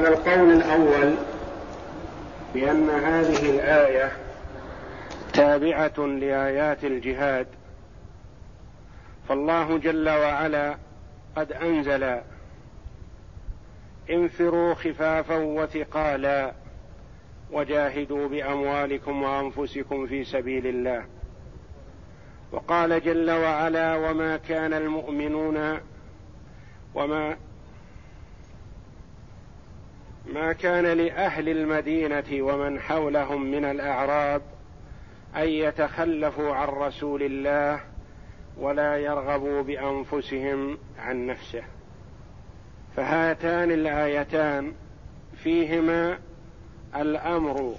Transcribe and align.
على 0.00 0.08
القول 0.08 0.52
الأول 0.52 1.14
بأن 2.54 2.90
هذه 2.90 3.50
الآية 3.50 4.12
تابعة 5.32 6.06
لآيات 6.06 6.84
الجهاد 6.84 7.46
فالله 9.28 9.78
جل 9.78 10.08
وعلا 10.08 10.76
قد 11.36 11.52
أنزل 11.52 12.20
انفروا 14.10 14.74
خفافا 14.74 15.36
وثقالا 15.36 16.52
وجاهدوا 17.52 18.28
بأموالكم 18.28 19.22
وأنفسكم 19.22 20.06
في 20.06 20.24
سبيل 20.24 20.66
الله. 20.66 21.04
وقال 22.52 23.00
جل 23.00 23.30
وعلا 23.30 23.96
وما 23.96 24.36
كان 24.36 24.72
المؤمنون 24.72 25.78
وما 26.94 27.36
ما 30.34 30.52
كان 30.52 30.84
لأهل 30.86 31.48
المدينة 31.48 32.42
ومن 32.42 32.80
حولهم 32.80 33.50
من 33.50 33.64
الأعراب 33.64 34.42
أن 35.36 35.48
يتخلفوا 35.48 36.54
عن 36.54 36.68
رسول 36.68 37.22
الله 37.22 37.80
ولا 38.58 38.96
يرغبوا 38.96 39.62
بأنفسهم 39.62 40.78
عن 40.98 41.26
نفسه. 41.26 41.62
فهاتان 42.96 43.70
الآيتان 43.70 44.72
فيهما 45.42 46.18
الأمر 46.96 47.74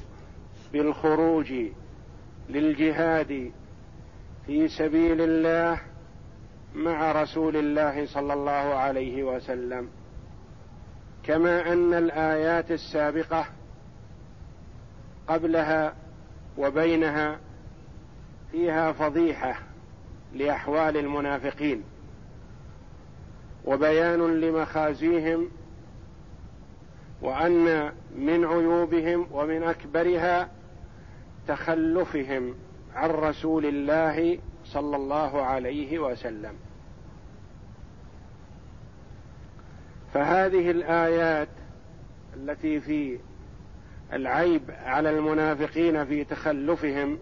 بالخروج 0.73 1.53
للجهاد 2.49 3.51
في 4.45 4.67
سبيل 4.67 5.21
الله 5.21 5.81
مع 6.75 7.11
رسول 7.11 7.57
الله 7.57 8.05
صلى 8.05 8.33
الله 8.33 8.51
عليه 8.51 9.23
وسلم. 9.23 10.00
كما 11.23 11.73
أن 11.73 11.93
الآيات 11.93 12.71
السابقة 12.71 13.45
قبلها 15.27 15.95
وبينها 16.57 17.39
فيها 18.51 18.91
فضيحة 18.91 19.59
لأحوال 20.33 20.97
المنافقين 20.97 21.83
وبيان 23.65 24.41
لمخازيهم 24.41 25.49
وأن 27.21 27.91
من 28.15 28.45
عيوبهم 28.45 29.27
ومن 29.31 29.63
أكبرها 29.63 30.49
تخلفهم 31.47 32.55
عن 32.95 33.09
رسول 33.09 33.65
الله 33.65 34.39
صلى 34.65 34.95
الله 34.95 35.41
عليه 35.41 35.99
وسلم. 35.99 36.53
فهذه 40.13 40.71
الآيات 40.71 41.47
التي 42.35 42.79
في 42.79 43.19
العيب 44.13 44.61
على 44.83 45.09
المنافقين 45.09 46.05
في 46.05 46.23
تخلفهم 46.23 47.19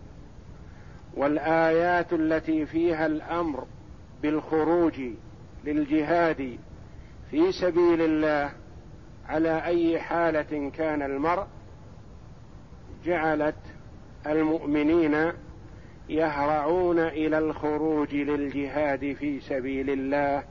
والآيات 1.13 2.13
التي 2.13 2.65
فيها 2.65 3.05
الأمر 3.05 3.67
بالخروج 4.21 5.01
للجهاد 5.65 6.57
في 7.31 7.51
سبيل 7.51 8.01
الله 8.01 8.51
على 9.27 9.63
أي 9.63 9.99
حالة 9.99 10.69
كان 10.69 11.01
المرء 11.01 11.47
جعلت 13.05 13.55
المؤمنين 14.27 15.31
يهرعون 16.09 16.99
إلى 16.99 17.37
الخروج 17.37 18.15
للجهاد 18.15 19.13
في 19.13 19.39
سبيل 19.39 19.89
الله 19.89 20.43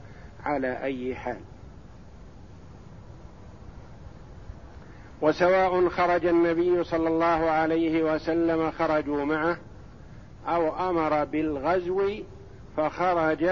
على 0.43 0.83
أي 0.83 1.15
حال. 1.15 1.48
وسواء 5.21 5.89
خرج 5.89 6.25
النبي 6.25 6.83
صلى 6.83 7.07
الله 7.07 7.49
عليه 7.49 8.13
وسلم 8.13 8.71
خرجوا 8.71 9.25
معه 9.25 9.57
أو 10.47 10.89
أمر 10.89 11.23
بالغزو 11.23 12.11
فخرج 12.77 13.49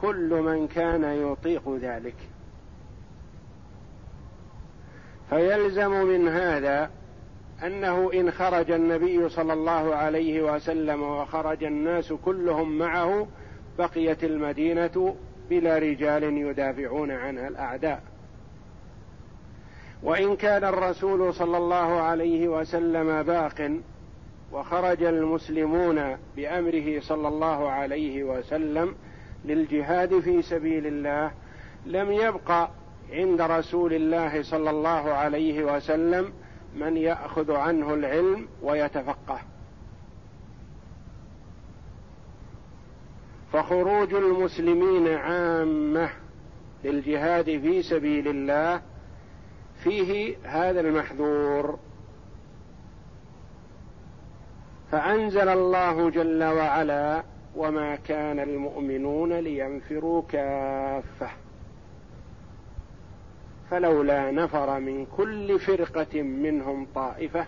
كل 0.00 0.42
من 0.42 0.68
كان 0.68 1.04
يطيق 1.04 1.76
ذلك. 1.82 2.14
فيلزم 5.30 5.90
من 5.90 6.28
هذا 6.28 6.90
أنه 7.64 8.10
إن 8.14 8.30
خرج 8.30 8.70
النبي 8.70 9.28
صلى 9.28 9.52
الله 9.52 9.94
عليه 9.94 10.54
وسلم 10.54 11.02
وخرج 11.02 11.64
الناس 11.64 12.12
كلهم 12.12 12.78
معه 12.78 13.26
بقيت 13.78 14.24
المدينة 14.24 15.16
بلا 15.50 15.78
رجال 15.78 16.22
يدافعون 16.22 17.10
عنها 17.10 17.48
الأعداء. 17.48 18.09
وإن 20.02 20.36
كان 20.36 20.64
الرسول 20.64 21.34
صلى 21.34 21.56
الله 21.56 22.00
عليه 22.00 22.48
وسلم 22.48 23.22
باق 23.22 23.80
وخرج 24.52 25.02
المسلمون 25.02 26.16
بأمره 26.36 27.00
صلى 27.00 27.28
الله 27.28 27.70
عليه 27.70 28.24
وسلم 28.24 28.94
للجهاد 29.44 30.20
في 30.20 30.42
سبيل 30.42 30.86
الله 30.86 31.32
لم 31.86 32.12
يبق 32.12 32.68
عند 33.12 33.40
رسول 33.40 33.92
الله 33.94 34.42
صلى 34.42 34.70
الله 34.70 35.12
عليه 35.12 35.76
وسلم 35.76 36.32
من 36.76 36.96
يأخذ 36.96 37.52
عنه 37.52 37.94
العلم 37.94 38.48
ويتفقه. 38.62 39.40
فخروج 43.52 44.14
المسلمين 44.14 45.08
عامة 45.08 46.10
للجهاد 46.84 47.44
في 47.44 47.82
سبيل 47.82 48.28
الله 48.28 48.82
فيه 49.84 50.36
هذا 50.44 50.80
المحذور. 50.80 51.78
فأنزل 54.90 55.48
الله 55.48 56.10
جل 56.10 56.44
وعلا 56.44 57.22
وما 57.56 57.96
كان 57.96 58.40
المؤمنون 58.40 59.32
لينفروا 59.32 60.22
كافة. 60.28 61.30
فلولا 63.70 64.30
نفر 64.30 64.80
من 64.80 65.06
كل 65.06 65.58
فرقة 65.58 66.22
منهم 66.22 66.86
طائفة 66.94 67.46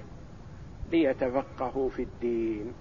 ليتفقهوا 0.92 1.90
في 1.90 2.02
الدين. 2.02 2.72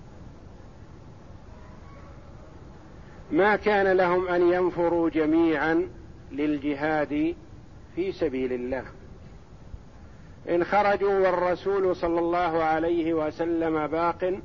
ما 3.31 3.55
كان 3.55 3.97
لهم 3.97 4.27
أن 4.27 4.41
ينفروا 4.53 5.09
جميعا 5.09 5.89
للجهاد 6.31 7.35
في 7.95 8.11
سبيل 8.11 8.53
الله. 8.53 8.83
إن 10.49 10.63
خرجوا 10.63 11.13
والرسول 11.13 11.95
صلى 11.95 12.19
الله 12.19 12.63
عليه 12.63 13.13
وسلم 13.13 13.87
باق 13.87 14.41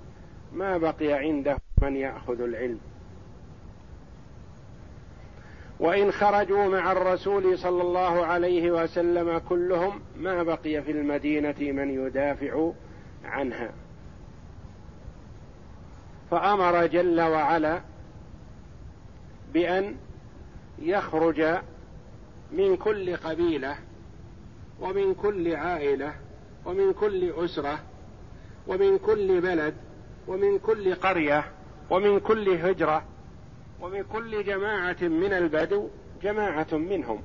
ما 0.53 0.79
بقي 0.79 1.13
عنده 1.13 1.59
من 1.83 1.97
يأخذ 1.97 2.41
العلم. 2.41 2.81
وإن 5.81 6.13
خرجوا 6.13 6.67
مع 6.67 6.93
الرسول 6.93 7.59
صلى 7.59 7.83
الله 7.83 8.27
عليه 8.27 8.71
وسلم 8.71 9.39
كلهم 9.39 10.01
ما 10.17 10.43
بقي 10.43 10.83
في 10.83 10.91
المدينة 10.91 11.55
من 11.61 12.07
يدافع 12.07 12.73
عنها. 13.25 13.71
فأمر 16.31 16.87
جل 16.87 17.21
وعلا 17.21 17.81
بأن 19.55 19.97
يخرج 20.79 21.59
من 22.53 22.77
كل 22.77 23.17
قبيلة 23.17 23.77
ومن 24.81 25.15
كل 25.15 25.57
عائلة 25.57 26.15
ومن 26.65 26.93
كل 26.93 27.33
أسرة 27.45 27.79
ومن 28.67 28.99
كل 28.99 29.41
بلد 29.41 29.75
ومن 30.29 30.59
كل 30.59 30.95
قرية 30.95 31.53
ومن 31.91 32.21
كل 32.21 32.49
هجرة 32.49 33.05
ومن 33.81 34.03
كل 34.03 34.45
جماعة 34.45 34.97
من 35.03 35.33
البدو 35.33 35.89
جماعة 36.23 36.67
منهم. 36.73 37.23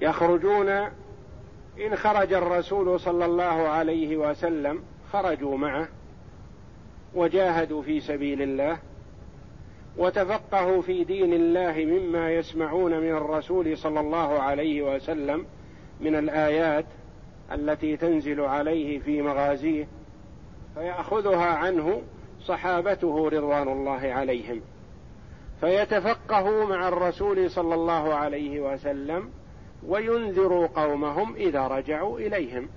يخرجون 0.00 0.68
إن 1.80 1.96
خرج 1.96 2.32
الرسول 2.32 3.00
صلى 3.00 3.24
الله 3.24 3.68
عليه 3.68 4.16
وسلم 4.16 4.82
خرجوا 5.12 5.56
معه 5.56 5.88
وجاهدوا 7.14 7.82
في 7.82 8.00
سبيل 8.00 8.42
الله 8.42 8.78
وتفقهوا 9.96 10.82
في 10.82 11.04
دين 11.04 11.32
الله 11.32 11.84
مما 11.84 12.30
يسمعون 12.30 13.00
من 13.00 13.10
الرسول 13.10 13.78
صلى 13.78 14.00
الله 14.00 14.40
عليه 14.40 14.82
وسلم 14.82 15.46
من 16.00 16.14
الآيات 16.14 16.84
التي 17.52 17.96
تنزل 17.96 18.40
عليه 18.40 18.98
في 18.98 19.22
مغازيه 19.22 19.88
فيأخذها 20.74 21.46
عنه 21.46 22.02
صحابته 22.44 23.28
رضوان 23.28 23.68
الله 23.68 24.12
عليهم. 24.12 24.60
فيتفقهوا 25.60 26.64
مع 26.64 26.88
الرسول 26.88 27.50
صلى 27.50 27.74
الله 27.74 28.14
عليه 28.14 28.60
وسلم 28.60 29.30
وينذروا 29.86 30.66
قومهم 30.66 31.34
إذا 31.34 31.66
رجعوا 31.66 32.18
إليهم. 32.18 32.68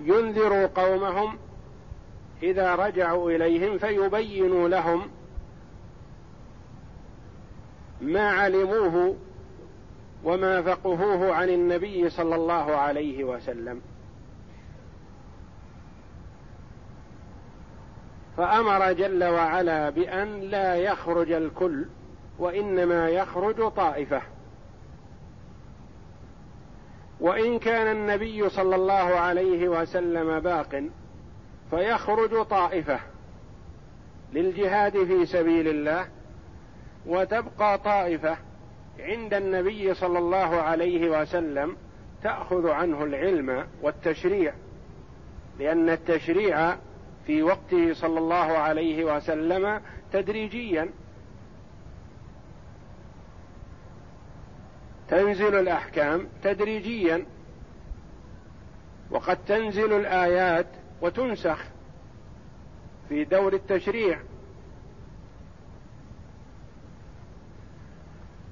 ينذروا 0.00 0.66
قومهم 0.66 1.38
إذا 2.44 2.74
رجعوا 2.74 3.30
إليهم 3.30 3.78
فيبينوا 3.78 4.68
لهم 4.68 5.10
ما 8.00 8.30
علموه 8.30 9.16
وما 10.24 10.62
فقهوه 10.62 11.34
عن 11.34 11.48
النبي 11.48 12.10
صلى 12.10 12.34
الله 12.34 12.76
عليه 12.76 13.24
وسلم. 13.24 13.80
فأمر 18.36 18.92
جل 18.92 19.24
وعلا 19.24 19.90
بأن 19.90 20.40
لا 20.40 20.76
يخرج 20.76 21.32
الكل 21.32 21.84
وإنما 22.38 23.08
يخرج 23.08 23.72
طائفة. 23.72 24.22
وإن 27.20 27.58
كان 27.58 27.96
النبي 27.96 28.48
صلى 28.48 28.76
الله 28.76 28.94
عليه 28.94 29.68
وسلم 29.68 30.40
باق 30.40 30.84
فيخرج 31.70 32.42
طائفة 32.44 33.00
للجهاد 34.32 35.04
في 35.04 35.26
سبيل 35.26 35.68
الله 35.68 36.06
وتبقى 37.06 37.78
طائفة 37.78 38.36
عند 38.98 39.34
النبي 39.34 39.94
صلى 39.94 40.18
الله 40.18 40.56
عليه 40.62 41.20
وسلم 41.20 41.76
تأخذ 42.22 42.68
عنه 42.68 43.04
العلم 43.04 43.66
والتشريع 43.82 44.54
لأن 45.58 45.90
التشريع 45.90 46.76
في 47.26 47.42
وقته 47.42 47.94
صلى 47.94 48.18
الله 48.18 48.36
عليه 48.36 49.16
وسلم 49.16 49.80
تدريجيا. 50.12 50.90
تنزل 55.08 55.54
الأحكام 55.54 56.28
تدريجيا 56.42 57.26
وقد 59.10 59.38
تنزل 59.46 59.92
الآيات 59.92 60.66
وتنسخ 61.04 61.58
في 63.08 63.24
دور 63.24 63.52
التشريع. 63.52 64.20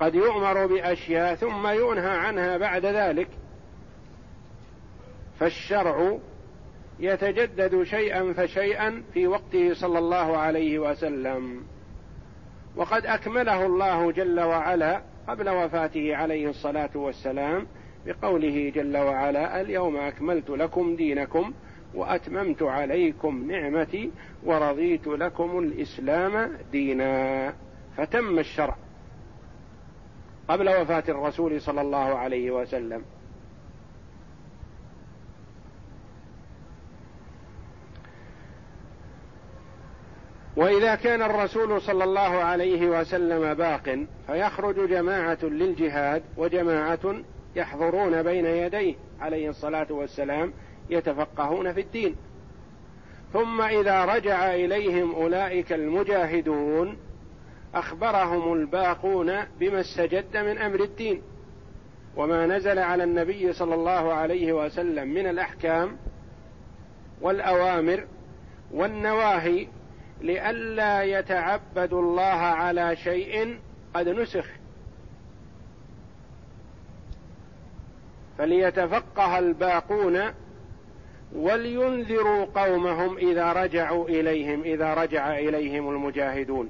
قد 0.01 0.15
يؤمر 0.15 0.67
بأشياء 0.67 1.35
ثم 1.35 1.67
ينهى 1.67 2.19
عنها 2.19 2.57
بعد 2.57 2.87
ذلك. 2.87 3.29
فالشرع 5.41 6.19
يتجدد 7.01 7.83
شيئا 7.83 8.33
فشيئا 8.33 9.03
في 9.15 9.27
وقته 9.27 9.75
صلى 9.75 9.99
الله 9.99 10.37
عليه 10.37 10.79
وسلم. 10.79 11.63
وقد 12.77 13.07
أكمله 13.07 13.67
الله 13.67 14.13
جل 14.13 14.41
وعلا 14.41 15.03
قبل 15.29 15.49
وفاته 15.49 16.17
عليه 16.17 16.51
الصلاة 16.51 16.91
والسلام 16.95 17.67
بقوله 18.07 18.73
جل 18.75 18.97
وعلا 18.97 19.61
اليوم 19.61 19.97
أكملت 19.97 20.51
لكم 20.51 20.97
دينكم 20.97 21.53
وأتممت 21.95 22.63
عليكم 22.63 23.51
نعمتي 23.53 24.11
ورضيت 24.45 25.07
لكم 25.07 25.59
الإسلام 25.59 26.53
دينا. 26.73 27.55
فتم 27.97 28.39
الشرع 28.39 28.77
قبل 30.49 30.69
وفاة 30.69 31.05
الرسول 31.09 31.61
صلى 31.61 31.81
الله 31.81 32.19
عليه 32.19 32.51
وسلم. 32.51 33.03
وإذا 40.57 40.95
كان 40.95 41.23
الرسول 41.23 41.81
صلى 41.83 42.05
الله 42.05 42.21
عليه 42.21 43.01
وسلم 43.01 43.55
باق 43.55 43.99
فيخرج 44.27 44.89
جماعة 44.89 45.39
للجهاد 45.43 46.23
وجماعة 46.37 47.15
يحضرون 47.57 48.23
بين 48.23 48.47
يديه 48.47 48.95
عليه 49.21 49.49
الصلاة 49.49 49.87
والسلام 49.91 50.53
يتفقهون 50.93 51.73
في 51.73 51.81
الدين. 51.81 52.17
ثم 53.33 53.63
إذا 53.63 54.05
رجع 54.05 54.55
إليهم 54.55 55.15
أولئك 55.15 55.73
المجاهدون 55.73 56.97
أخبرهم 57.75 58.53
الباقون 58.53 59.45
بما 59.61 59.81
استجد 59.81 60.37
من 60.37 60.59
أمر 60.59 60.81
الدين. 60.81 61.23
وما 62.17 62.47
نزل 62.47 62.79
على 62.79 63.05
النبي 63.05 63.53
صلى 63.53 63.75
الله 63.75 64.13
عليه 64.13 64.53
وسلم 64.53 65.09
من 65.09 65.27
الأحكام 65.27 65.97
والأوامر 67.21 68.07
والنواهي 68.73 69.69
لئلا 70.21 71.03
يتعبدوا 71.03 72.03
الله 72.03 72.23
على 72.23 72.97
شيء 72.97 73.59
قد 73.95 74.09
نسخ. 74.09 74.47
فليتفقه 78.39 79.39
الباقون 79.39 80.21
ولينذروا 81.35 82.45
قومهم 82.45 83.17
إذا 83.17 83.53
رجعوا 83.53 84.09
إليهم 84.09 84.63
إذا 84.63 84.95
رجع 84.95 85.39
إليهم 85.39 85.91
المجاهدون. 85.91 86.69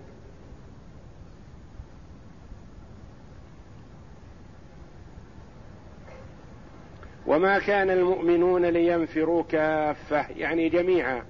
وما 7.27 7.59
كان 7.59 7.91
المؤمنون 7.91 8.65
لينفروا 8.67 9.43
كافة 9.43 10.27
يعني 10.31 10.69
جميعا 10.69 11.23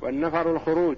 والنفر 0.00 0.50
الخروج. 0.50 0.96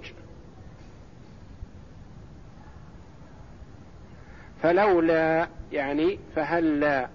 فلولا 4.61 5.47
يعني 5.71 6.19
فهلا 6.35 7.07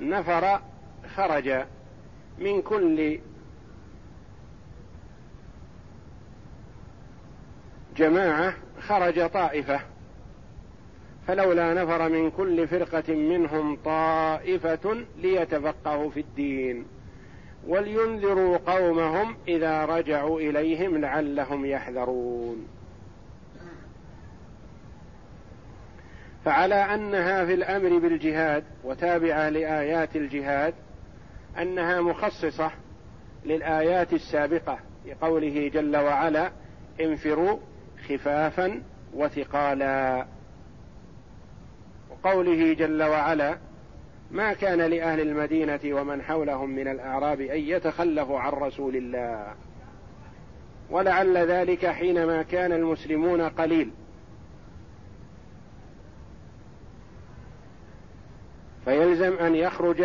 نفر 0.00 0.60
خرج. 1.16 1.64
من 2.38 2.62
كل 2.62 3.18
جماعة 7.96 8.54
خرج 8.80 9.28
طائفة 9.30 9.80
فلولا 11.26 11.74
نفر 11.74 12.08
من 12.08 12.30
كل 12.30 12.68
فرقة 12.68 13.14
منهم 13.14 13.76
طائفة 13.84 15.04
ليتفقهوا 15.18 16.10
في 16.10 16.20
الدين 16.20 16.86
ولينذروا 17.66 18.56
قومهم 18.56 19.36
إذا 19.48 19.84
رجعوا 19.84 20.40
إليهم 20.40 20.96
لعلهم 20.96 21.66
يحذرون. 21.66 22.66
فعلى 26.44 26.74
أنها 26.74 27.44
في 27.44 27.54
الأمر 27.54 27.98
بالجهاد 27.98 28.64
وتابعة 28.84 29.48
لآيات 29.48 30.16
الجهاد 30.16 30.74
أنها 31.58 32.00
مخصصة 32.00 32.70
للآيات 33.44 34.12
السابقة 34.12 34.78
لقوله 35.06 35.68
جل 35.68 35.96
وعلا 35.96 36.52
انفروا 37.00 37.58
خفافا 38.08 38.82
وثقالا. 39.14 40.26
وقوله 42.10 42.74
جل 42.74 43.02
وعلا 43.02 43.58
ما 44.30 44.52
كان 44.52 44.80
لأهل 44.80 45.20
المدينة 45.20 45.80
ومن 45.84 46.22
حولهم 46.22 46.70
من 46.70 46.88
الأعراب 46.88 47.40
أن 47.40 47.60
يتخلفوا 47.60 48.40
عن 48.40 48.52
رسول 48.52 48.96
الله. 48.96 49.54
ولعل 50.90 51.36
ذلك 51.36 51.86
حينما 51.86 52.42
كان 52.42 52.72
المسلمون 52.72 53.40
قليل. 53.40 53.90
فيلزم 58.84 59.32
أن 59.32 59.54
يخرج 59.54 60.02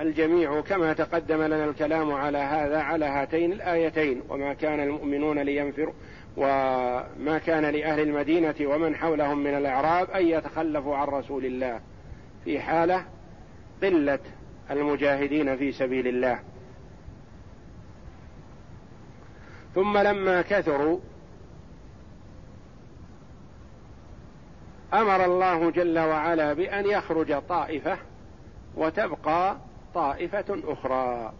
الجميع 0.00 0.60
كما 0.60 0.92
تقدم 0.92 1.42
لنا 1.42 1.64
الكلام 1.64 2.12
على 2.12 2.38
هذا 2.38 2.78
على 2.78 3.04
هاتين 3.04 3.52
الآيتين 3.52 4.22
وما 4.28 4.54
كان 4.54 4.80
المؤمنون 4.80 5.38
لينفروا 5.38 5.94
وما 6.36 7.40
كان 7.46 7.64
لأهل 7.64 8.00
المدينة 8.00 8.54
ومن 8.60 8.96
حولهم 8.96 9.38
من 9.38 9.54
الإعراب 9.54 10.10
أن 10.10 10.26
يتخلفوا 10.26 10.96
عن 10.96 11.06
رسول 11.06 11.44
الله 11.44 11.80
في 12.44 12.60
حالة 12.60 13.04
قلة 13.82 14.18
المجاهدين 14.70 15.56
في 15.56 15.72
سبيل 15.72 16.08
الله. 16.08 16.38
ثم 19.74 19.98
لما 19.98 20.42
كثروا 20.42 20.98
أمر 24.94 25.24
الله 25.24 25.70
جل 25.70 25.98
وعلا 25.98 26.52
بأن 26.52 26.86
يخرج 26.86 27.42
طائفة 27.48 27.98
وتبقى 28.76 29.56
طائفة 29.94 30.44
أخرى. 30.64 31.32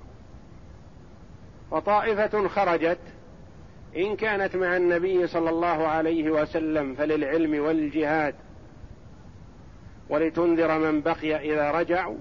وطائفة 1.70 2.48
خرجت 2.48 2.98
إن 3.96 4.16
كانت 4.16 4.56
مع 4.56 4.76
النبي 4.76 5.26
صلى 5.26 5.50
الله 5.50 5.86
عليه 5.86 6.30
وسلم 6.30 6.94
فللعلم 6.94 7.64
والجهاد. 7.64 8.34
ولتنذر 10.08 10.78
من 10.78 11.00
بقي 11.00 11.52
إذا 11.52 11.70
رجعوا. 11.70 12.18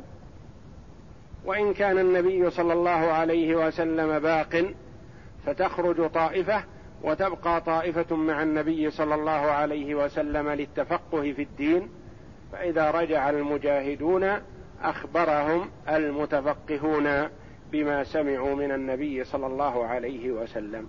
وإن 1.46 1.74
كان 1.74 2.00
النبي 2.00 2.50
صلى 2.50 2.74
الله 2.74 2.90
عليه 2.90 3.56
وسلم 3.56 4.20
باق 4.20 4.66
فتخرج 5.46 6.10
طائفة 6.10 6.64
وتبقى 7.04 7.62
طائفة 7.62 8.16
مع 8.16 8.44
النبي 8.44 8.92
صلى 8.92 9.16
الله 9.16 9.32
عليه 9.32 9.96
وسلم 9.96 10.50
للتفقه 10.50 11.34
في 11.34 11.42
الدين. 11.42 11.90
فإذا 12.52 12.92
رجع 12.92 13.30
المجاهدون 13.30 14.42
أخبرهم 14.84 15.70
المتفقهون 15.90 17.30
بما 17.72 18.04
سمعوا 18.04 18.56
من 18.56 18.72
النبي 18.72 19.24
صلى 19.24 19.48
الله 19.48 19.86
عليه 19.86 20.32
وسلم. 20.32 20.88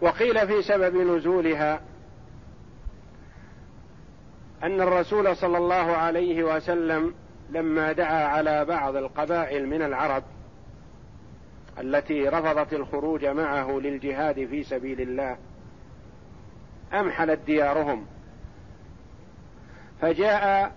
وقيل 0.00 0.46
في 0.46 0.62
سبب 0.62 0.96
نزولها 0.96 1.80
أن 4.62 4.80
الرسول 4.80 5.36
صلى 5.36 5.58
الله 5.58 5.74
عليه 5.74 6.56
وسلم 6.56 7.14
لما 7.50 7.92
دعا 7.92 8.24
على 8.24 8.64
بعض 8.64 8.96
القبائل 8.96 9.66
من 9.68 9.82
العرب 9.82 10.22
التي 11.78 12.28
رفضت 12.28 12.72
الخروج 12.72 13.24
معه 13.24 13.70
للجهاد 13.70 14.46
في 14.46 14.64
سبيل 14.64 15.00
الله 15.00 15.36
أمحلت 16.92 17.40
ديارهم. 17.46 18.06
فجاء 20.00 20.72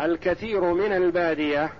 الكثير 0.00 0.72
من 0.74 0.92
البادية 0.92 1.72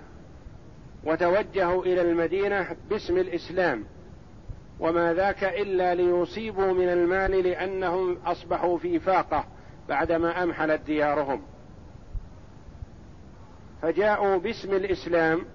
وتوجهوا 1.03 1.83
إلى 1.83 2.01
المدينة 2.01 2.75
باسم 2.89 3.17
الإسلام 3.17 3.85
وما 4.79 5.13
ذاك 5.13 5.43
إلا 5.43 5.95
ليصيبوا 5.95 6.73
من 6.73 6.89
المال 6.89 7.31
لأنهم 7.31 8.17
أصبحوا 8.25 8.77
في 8.77 8.99
فاقة 8.99 9.45
بعدما 9.89 10.43
أمحلت 10.43 10.81
ديارهم. 10.81 11.41
فجاءوا 13.81 14.37
باسم 14.37 14.73
الإسلام 14.73 15.45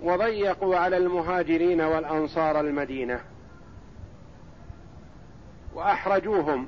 وضيقوا 0.00 0.76
على 0.76 0.96
المهاجرين 0.96 1.80
والأنصار 1.80 2.60
المدينة 2.60 3.20
وأحرجوهم 5.74 6.66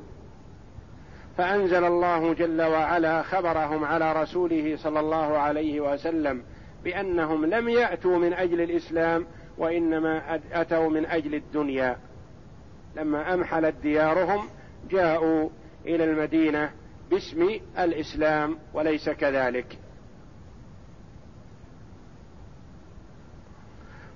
فأنزل 1.37 1.85
الله 1.85 2.35
جل 2.35 2.63
وعلا 2.63 3.23
خبرهم 3.23 3.85
على 3.85 4.23
رسوله 4.23 4.77
صلى 4.77 5.01
الله 5.01 5.39
عليه 5.39 5.81
وسلم 5.81 6.43
بأنهم 6.85 7.47
لم 7.47 7.69
يأتوا 7.69 8.19
من 8.19 8.33
أجل 8.33 8.61
الإسلام 8.61 9.27
وإنما 9.59 10.41
أتوا 10.53 10.89
من 10.89 11.07
أجل 11.07 11.35
الدنيا. 11.35 11.99
لما 12.97 13.35
أمحلت 13.35 13.75
ديارهم 13.83 14.49
جاءوا 14.91 15.49
إلى 15.87 16.05
المدينة 16.05 16.71
باسم 17.11 17.49
الإسلام 17.79 18.59
وليس 18.75 19.11
كذلك. 19.11 19.79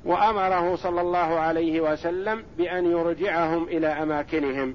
وأمره 0.05 0.77
صلى 0.77 1.01
الله 1.01 1.19
عليه 1.19 1.81
وسلم 1.81 2.45
بأن 2.59 2.91
يرجعهم 2.91 3.65
إلى 3.65 3.87
أماكنهم. 3.87 4.75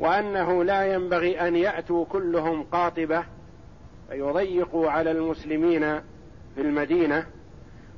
وأنه 0.00 0.64
لا 0.64 0.94
ينبغي 0.94 1.40
أن 1.48 1.56
يأتوا 1.56 2.04
كلهم 2.04 2.62
قاطبة 2.62 3.24
فيضيقوا 4.08 4.90
على 4.90 5.10
المسلمين 5.10 6.00
في 6.54 6.60
المدينة 6.60 7.26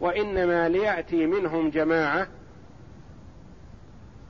وإنما 0.00 0.69
ليأتي 0.69 1.26
منهم 1.26 1.71
جماعة 1.71 2.28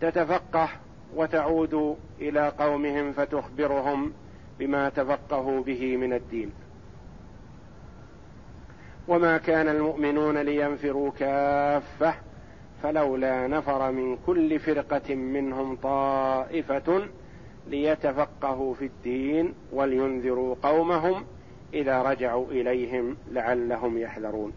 تتفقه 0.01 0.69
وتعود 1.15 1.97
إلى 2.21 2.49
قومهم 2.49 3.13
فتخبرهم 3.13 4.13
بما 4.59 4.89
تفقهوا 4.89 5.63
به 5.63 5.97
من 5.97 6.13
الدين. 6.13 6.53
وما 9.09 9.39
كان 9.39 9.69
المؤمنون 9.69 10.39
لينفروا 10.39 11.11
كافة 11.11 12.15
فلولا 12.83 13.47
نفر 13.47 13.91
من 13.91 14.17
كل 14.27 14.59
فرقة 14.59 15.15
منهم 15.15 15.77
طائفة 15.77 17.09
ليتفقهوا 17.69 18.75
في 18.75 18.85
الدين 18.85 19.55
ولينذروا 19.73 20.57
قومهم 20.63 21.25
إذا 21.75 22.03
رجعوا 22.03 22.47
إليهم 22.51 23.17
لعلهم 23.31 23.99
يحذرون. 23.99 24.53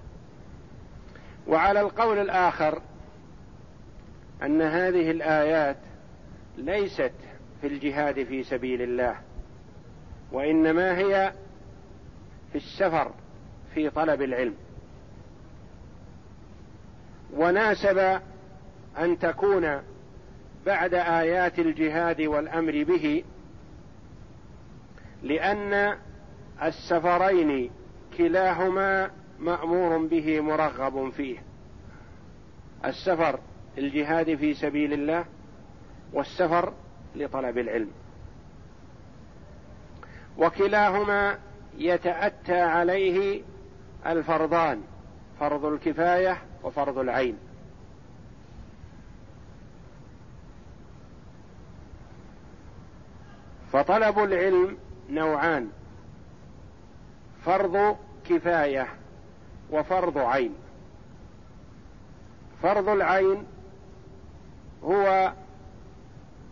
وعلى 1.48 1.82
القول 1.82 2.18
الآخر 2.18 2.82
أن 4.44 4.62
هذه 4.62 5.12
الآيات 5.12 5.78
ليست 6.58 7.14
في 7.62 7.68
الجهاد 7.68 8.24
في 8.24 8.44
سبيل 8.44 8.82
الله 8.82 9.16
وإنما 10.32 10.98
هي 10.98 11.34
في 12.52 12.58
السفر 12.58 13.12
في 13.74 13.90
طلب 13.90 14.22
العلم. 14.22 14.56
وناسب 17.34 18.22
أن 18.98 19.20
تكون 19.20 19.82
بعد 20.66 20.94
آيات 20.94 21.60
الجهاد 21.60 22.22
والأمر 22.22 22.84
به 22.84 23.24
لأن 25.24 25.98
السفرين 26.64 27.72
كلاهما 28.18 29.12
مأمور 29.40 29.98
به 29.98 30.40
مرغب 30.40 31.10
فيه. 31.10 31.38
السفر 32.86 33.40
الجهاد 33.78 34.36
في 34.36 34.54
سبيل 34.54 34.94
الله 34.94 35.26
والسفر 36.14 36.74
لطلب 37.16 37.58
العلم. 37.58 37.92
وكلاهما 40.38 41.38
يتأتى 41.78 42.62
عليه 42.62 43.42
الفرضان 44.06 44.82
فرض 45.40 45.66
الكفاية 45.66 46.38
وفرض 46.64 46.98
العين. 46.98 47.38
فطلب 53.72 54.20
العلم 54.20 54.78
نوعان. 55.10 55.70
فرض 57.46 57.98
كفاية 58.30 58.88
وفرض 59.72 60.18
عين. 60.18 60.56
فرض 62.64 62.90
العين 62.90 63.46
هو 64.84 65.34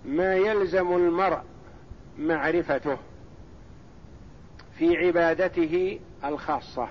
ما 0.05 0.35
يلزم 0.35 0.95
المرء 0.95 1.41
معرفته 2.19 2.97
في 4.77 4.97
عبادته 4.97 5.99
الخاصة. 6.25 6.87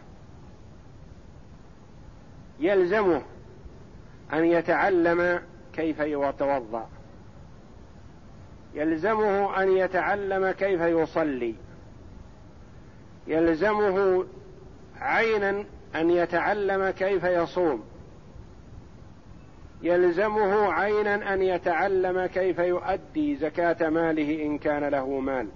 يلزمه 2.61 3.23
أن 4.33 4.45
يتعلم 4.45 5.43
كيف 5.73 6.01
يتوضأ. 6.01 6.89
يلزمه 8.75 9.63
أن 9.63 9.77
يتعلم 9.77 10.51
كيف 10.51 10.81
يصلي. 10.81 11.55
يلزمه 13.27 14.27
عينا 15.01 15.65
أن 15.95 16.11
يتعلم 16.11 16.91
كيف 16.91 17.25
يصوم. 17.25 17.85
يلزمه 19.83 20.73
عينا 20.73 21.35
أن 21.35 21.43
يتعلم 21.43 22.27
كيف 22.27 22.59
يؤدي 22.59 23.37
زكاة 23.37 23.89
ماله 23.89 24.43
إن 24.43 24.59
كان 24.59 24.85
له 24.85 25.21
مال. 25.21 25.49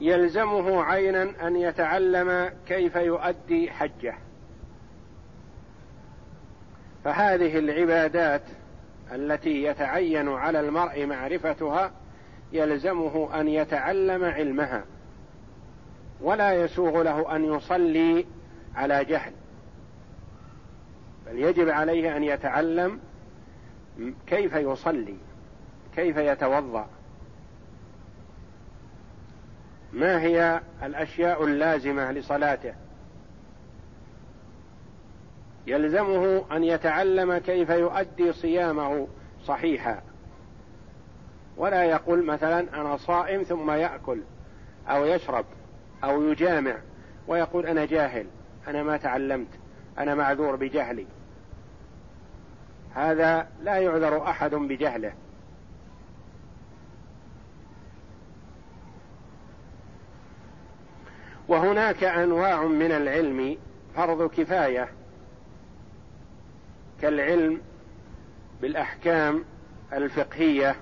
يلزمه 0.00 0.82
عينا 0.84 1.46
أن 1.46 1.56
يتعلم 1.56 2.50
كيف 2.66 2.96
يؤدي 2.96 3.70
حجه. 3.70 4.14
فهذه 7.08 7.58
العبادات 7.58 8.42
التي 9.12 9.62
يتعين 9.62 10.28
على 10.28 10.60
المرء 10.60 11.06
معرفتها 11.06 11.92
يلزمه 12.52 13.40
أن 13.40 13.48
يتعلم 13.48 14.24
علمها 14.24 14.84
ولا 16.20 16.64
يسوغ 16.64 17.02
له 17.02 17.36
أن 17.36 17.44
يصلي 17.44 18.26
على 18.76 19.04
جهل 19.04 19.32
بل 21.26 21.38
يجب 21.38 21.68
عليه 21.68 22.16
أن 22.16 22.24
يتعلم 22.24 23.00
كيف 24.26 24.54
يصلي 24.54 25.16
كيف 25.96 26.16
يتوضأ. 26.16 26.88
ما 29.92 30.22
هي 30.22 30.60
الأشياء 30.82 31.44
اللازمة 31.44 32.12
لصلاته؟ 32.12 32.74
يلزمه 35.68 36.44
أن 36.52 36.64
يتعلم 36.64 37.38
كيف 37.38 37.70
يؤدي 37.70 38.32
صيامه 38.32 39.08
صحيحا. 39.44 40.02
ولا 41.56 41.84
يقول 41.84 42.24
مثلا 42.24 42.80
أنا 42.80 42.96
صائم 42.96 43.42
ثم 43.42 43.70
يأكل 43.70 44.20
أو 44.88 45.04
يشرب 45.04 45.44
أو 46.04 46.22
يجامع 46.22 46.76
ويقول 47.26 47.66
أنا 47.66 47.84
جاهل 47.84 48.26
أنا 48.68 48.82
ما 48.82 48.96
تعلمت 48.96 49.48
أنا 49.98 50.14
معذور 50.14 50.56
بجهلي. 50.56 51.06
هذا 52.94 53.48
لا 53.62 53.76
يعذر 53.76 54.22
أحد 54.22 54.54
بجهله. 54.54 55.12
وهناك 61.48 62.04
أنواع 62.04 62.64
من 62.64 62.92
العلم 62.92 63.56
فرض 63.96 64.30
كفاية. 64.30 64.97
كالعلم 67.02 67.60
بالأحكام 68.62 69.44
الفقهية 69.92 70.76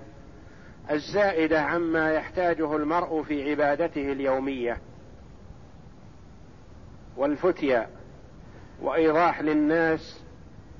الزائدة 0.90 1.62
عما 1.62 2.12
يحتاجه 2.12 2.76
المرء 2.76 3.22
في 3.22 3.50
عبادته 3.50 4.12
اليومية 4.12 4.78
والفتيا 7.16 7.88
وإيضاح 8.82 9.40
للناس 9.40 10.20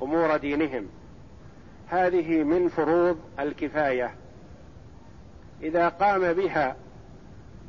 أمور 0.02 0.36
دينهم. 0.36 0.88
هذه 1.88 2.44
من 2.44 2.68
فروض 2.68 3.18
الكفاية. 3.38 4.14
إذا 5.62 5.88
قام 5.88 6.32
بها 6.32 6.76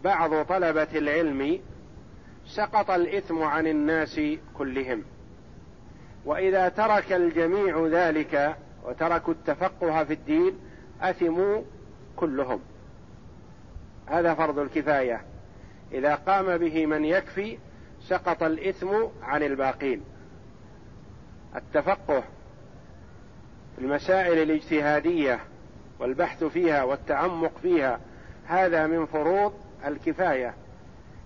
بعض 0.04 0.46
طلبة 0.46 0.88
العلم 0.96 1.60
سقط 2.46 2.92
الإثم 2.92 3.44
عن 3.44 3.68
الناس 3.68 4.22
كلهم. 4.58 5.04
وإذا 6.28 6.70
ترك 6.70 7.14
الجميع 7.14 7.88
ذلك 7.88 8.56
وتركوا 8.86 9.34
التفقه 9.34 10.04
في 10.04 10.14
الدين 10.14 10.60
أثموا 11.02 11.62
كلهم. 12.16 12.60
هذا 14.08 14.34
فرض 14.34 14.60
الكفاية. 14.60 15.22
إذا 15.92 16.16
قام 16.16 16.58
به 16.58 16.86
من 16.86 17.06
يكفي 17.06 17.58
سقط 18.02 18.44
الإثم 18.44 18.90
عن 19.24 19.44
الباقين. 19.44 20.04
التفقه 21.56 22.24
في 23.76 23.82
المسائل 23.82 24.38
الاجتهادية 24.38 25.40
والبحث 26.00 26.44
فيها 26.44 26.84
والتعمق 26.84 27.58
فيها 27.62 28.00
هذا 28.46 28.88
من 28.88 29.06
فروض 29.06 29.54
الكفاية. 29.86 30.54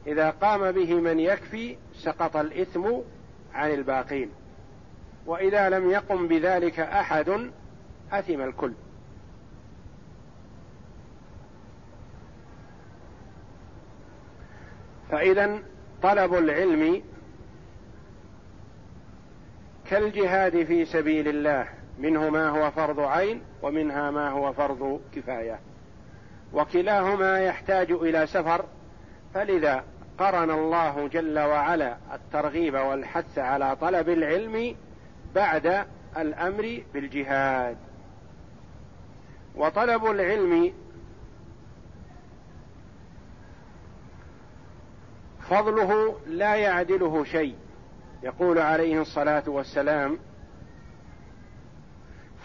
إذا 0.08 0.29
قام 0.29 0.72
به 0.72 0.93
من 0.93 1.20
يكفي 1.20 1.77
سقط 1.93 2.38
الإثم 2.38 2.88
عن 3.53 3.72
الباقين. 3.72 4.31
وإذا 5.25 5.70
لم 5.70 5.90
يقم 5.90 6.28
بذلك 6.28 6.80
أحد 6.80 7.51
أثم 8.12 8.42
الكل. 8.42 8.74
فإذا 15.12 15.60
طلب 16.01 16.34
العلم 16.34 17.04
كالجهاد 19.90 20.63
في 20.63 20.86
سبيل 20.86 21.28
الله 21.28 21.68
منه 22.00 22.30
ما 22.30 22.50
هو 22.50 22.72
فرض 22.72 23.00
عين 23.00 23.42
ومنها 23.62 24.12
ما 24.12 24.30
هو 24.30 24.54
فرض 24.54 25.01
كفاية. 25.16 25.60
وكلاهما 26.54 27.40
يحتاج 27.40 27.92
إلى 27.92 28.28
سفر 28.28 28.66
فلذا 29.34 29.84
قرن 30.18 30.51
الله 30.51 31.08
جل 31.08 31.40
وعلا 31.40 31.98
الترغيب 32.13 32.74
والحث 32.74 33.40
على 33.40 33.75
طلب 33.75 34.10
العلم 34.10 34.75
بعد 35.36 35.86
الأمر 36.18 36.84
بالجهاد. 36.94 37.78
وطلب 39.56 40.06
العلم 40.06 40.74
فضله 45.50 46.20
لا 46.28 46.56
يعدله 46.56 47.24
شيء. 47.24 47.56
يقول 48.24 48.60
عليه 48.60 49.02
الصلاة 49.02 49.44
والسلام 49.48 50.20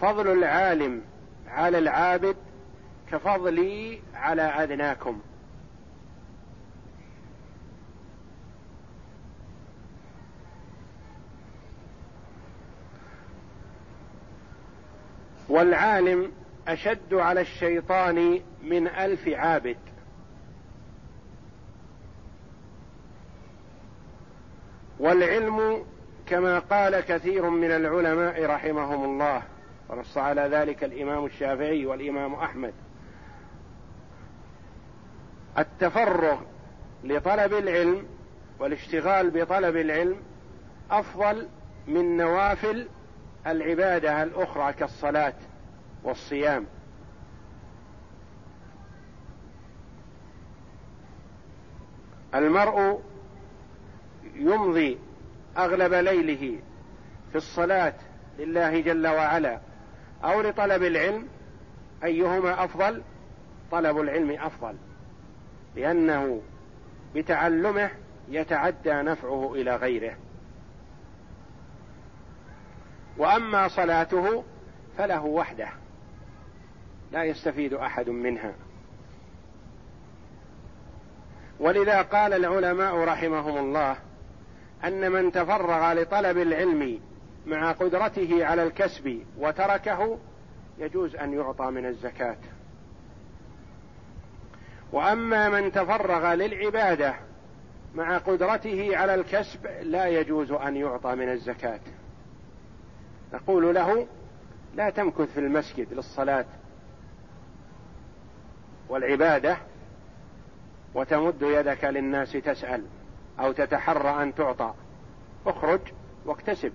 فضل 0.00 0.33
العالم 0.33 1.02
على 1.49 1.78
العابد 1.78 2.37
كفضلي 3.11 4.00
على 4.14 4.43
ادناكم 4.43 5.21
والعالم 15.48 16.32
أشد 16.68 17.14
على 17.14 17.40
الشيطان 17.40 18.40
من 18.62 18.88
ألف 18.88 19.28
عابد. 19.28 19.76
والعلم 24.98 25.84
كما 26.26 26.58
قال 26.58 27.00
كثير 27.00 27.50
من 27.50 27.70
العلماء 27.70 28.44
رحمهم 28.46 29.04
الله 29.04 29.42
ونص 29.88 30.18
على 30.18 30.40
ذلك 30.40 30.85
الإمام 30.85 31.26
الشافعي 31.26 31.87
والإمام 31.87 32.35
أحمد. 32.35 32.74
التفرغ 35.59 36.37
لطلب 37.04 37.52
العلم 37.54 38.06
والاشتغال 38.59 39.30
بطلب 39.30 39.76
العلم 39.76 40.16
أفضل 40.90 41.46
من 41.88 42.16
نوافل 42.16 42.88
العبادة 43.46 44.22
الأخرى 44.22 44.72
كالصلاة 44.72 45.35
والصيام. 46.04 46.66
المرء 52.35 53.02
يمضي 54.35 54.98
أغلب 55.59 55.94
ليله 55.94 56.59
في 57.32 57.37
الصلاة 57.37 57.94
لله 58.38 58.80
جل 58.80 59.06
وعلا 59.06 59.61
أو 60.24 60.40
لطلب 60.40 60.82
العلم. 60.82 61.28
أيهما 62.04 62.64
أفضل؟ 62.64 63.02
طلب 63.70 64.00
العلم 64.00 64.30
أفضل 64.30 64.76
لأنه 65.76 66.42
بتعلمه 67.14 67.90
يتعدى 68.28 68.92
نفعه 68.92 69.54
إلى 69.54 69.76
غيره. 69.76 70.16
وأما 73.18 73.68
صلاته 73.68 74.44
فله 74.98 75.24
وحده 75.24 75.68
لا 77.12 77.24
يستفيد 77.24 77.74
أحد 77.74 78.11
منها. 78.11 78.52
ولذا 81.61 82.02
قال 82.02 82.33
العلماء 82.33 82.96
رحمهم 82.96 83.59
الله 83.59 83.96
أن 84.85 85.12
من 85.12 85.33
تفرغ 85.33 85.92
لطلب 85.92 86.38
العلم 86.38 87.00
مع 87.46 87.72
قدرته 87.72 88.46
على 88.46 88.62
الكسب 88.62 89.22
وتركه 89.38 90.18
يجوز 90.79 91.16
أن 91.16 91.33
يعطى 91.33 91.64
من 91.64 91.87
الزكاة. 91.87 92.37
وأما 94.92 95.48
من 95.48 95.72
تفرغ 95.72 96.35
للعبادة 96.35 97.14
مع 97.94 98.18
قدرته 98.18 98.96
على 98.96 99.14
الكسب 99.14 99.66
لا 99.83 100.07
يجوز 100.07 100.52
أن 100.52 100.76
يعطى 100.76 101.14
من 101.14 101.29
الزكاة. 101.29 101.81
نقول 103.32 103.74
له 103.74 104.06
لا 104.74 104.90
تمكث 104.90 105.32
في 105.32 105.40
المسجد 105.40 105.92
للصلاة 105.92 106.44
والعبادة 108.88 109.56
وتمد 110.94 111.42
يدك 111.42 111.84
للناس 111.84 112.32
تسأل 112.32 112.84
أو 113.40 113.52
تتحرى 113.52 114.22
أن 114.22 114.34
تعطى. 114.34 114.74
اخرج 115.46 115.80
واكتسب. 116.26 116.72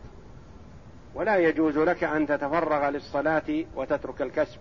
ولا 1.16 1.38
يجوز 1.38 1.78
لك 1.78 2.04
أن 2.04 2.28
تتفرغ 2.28 2.90
للصلاة 2.90 3.66
وتترك 3.76 4.22
الكسب. 4.22 4.60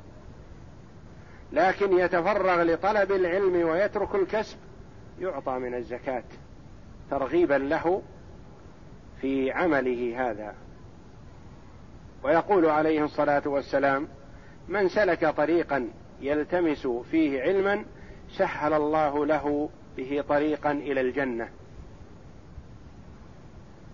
لكن 1.53 1.99
يتفرغ 1.99 2.63
لطلب 2.63 3.13
العلم 3.13 3.69
ويترك 3.69 4.15
الكسب 4.15 4.57
يعطى 5.21 5.59
من 5.59 5.75
الزكاة 5.75 6.25
ترغيبا 7.11 7.55
له 7.55 8.03
في 9.21 9.53
عمله 9.53 10.31
هذا. 10.31 10.55
ويقول 12.25 12.67
عليه 12.67 13.05
الصلاة 13.05 13.43
والسلام 13.47 14.09
من 14.69 14.89
سلك 14.89 15.27
طريقا 15.27 15.89
يلتمس 16.21 16.87
فيه 16.87 17.43
علما 17.43 17.85
سهل 18.37 18.73
الله 18.73 19.27
له 19.27 19.71
به 19.97 20.25
طريقا 20.29 20.73
إلى 20.73 21.01
الجنة. 21.01 21.49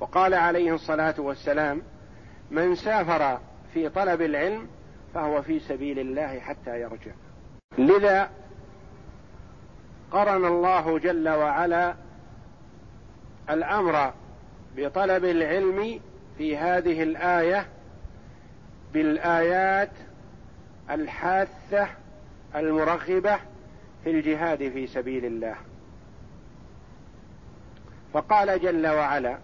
وقال 0.00 0.34
عليه 0.34 0.74
الصلاة 0.74 1.14
والسلام 1.18 1.82
من 2.50 2.74
سافر 2.74 3.40
في 3.74 3.88
طلب 3.88 4.22
العلم 4.22 4.68
فهو 5.14 5.42
في 5.42 5.58
سبيل 5.60 5.98
الله 5.98 6.40
حتى 6.40 6.80
يرجع. 6.80 7.12
لذا 7.78 8.30
قرن 10.10 10.44
الله 10.44 10.98
جل 10.98 11.28
وعلا 11.28 11.94
الأمر 13.50 14.12
بطلب 14.76 15.24
العلم 15.24 16.00
في 16.38 16.56
هذه 16.56 17.02
الآية 17.02 17.66
بالآيات 18.96 19.90
الحاثة 20.90 21.88
المرغبة 22.54 23.36
في 24.04 24.10
الجهاد 24.10 24.58
في 24.58 24.86
سبيل 24.86 25.24
الله. 25.24 25.54
فقال 28.12 28.60
جل 28.60 28.86
وعلا 28.86 29.38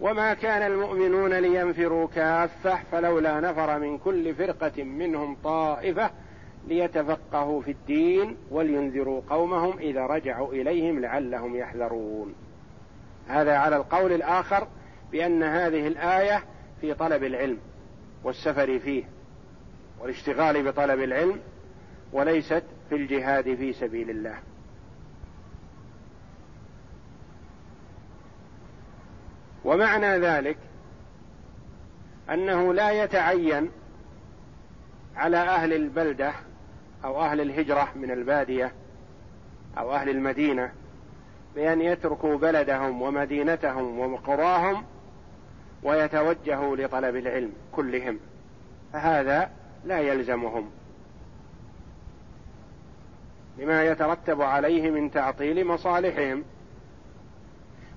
وما 0.00 0.34
كان 0.34 0.72
المؤمنون 0.72 1.34
لينفروا 1.34 2.08
كافة 2.14 2.78
فلولا 2.92 3.40
نفر 3.40 3.78
من 3.78 3.98
كل 3.98 4.34
فرقة 4.34 4.82
منهم 4.82 5.36
طائفة 5.44 6.10
ليتفقهوا 6.68 7.62
في 7.62 7.70
الدين 7.70 8.36
ولينذروا 8.50 9.22
قومهم 9.30 9.78
إذا 9.78 10.06
رجعوا 10.06 10.52
إليهم 10.52 11.00
لعلهم 11.00 11.56
يحذرون. 11.56 12.34
هذا 13.28 13.56
على 13.56 13.76
القول 13.76 14.12
الآخر 14.12 14.68
بأن 15.12 15.42
هذه 15.42 15.86
الآية 15.86 16.44
في 16.80 16.94
طلب 16.94 17.24
العلم. 17.24 17.58
والسفر 18.24 18.78
فيه 18.78 19.04
والاشتغال 20.00 20.62
بطلب 20.62 21.00
العلم 21.00 21.40
وليست 22.12 22.62
في 22.88 22.94
الجهاد 22.94 23.54
في 23.54 23.72
سبيل 23.72 24.10
الله. 24.10 24.38
ومعنى 29.64 30.18
ذلك 30.18 30.56
أنه 32.30 32.74
لا 32.74 32.90
يتعين 32.90 33.70
على 35.16 35.36
أهل 35.36 35.72
البلدة 35.72 36.32
أو 37.04 37.20
أهل 37.20 37.40
الهجرة 37.40 37.88
من 37.96 38.10
البادية 38.10 38.72
أو 39.78 39.94
أهل 39.94 40.08
المدينة 40.08 40.72
بأن 41.54 41.80
يتركوا 41.80 42.36
بلدهم 42.36 43.02
ومدينتهم 43.02 43.98
وقراهم 43.98 44.84
ويتوجهوا 45.82 46.76
لطلب 46.76 47.16
العلم 47.16 47.52
كلهم 47.72 48.18
فهذا 48.92 49.50
لا 49.84 49.98
يلزمهم. 49.98 50.70
لما 53.58 53.84
يترتب 53.84 54.42
عليه 54.42 54.90
من 54.90 55.10
تعطيل 55.10 55.66
مصالحهم. 55.66 56.44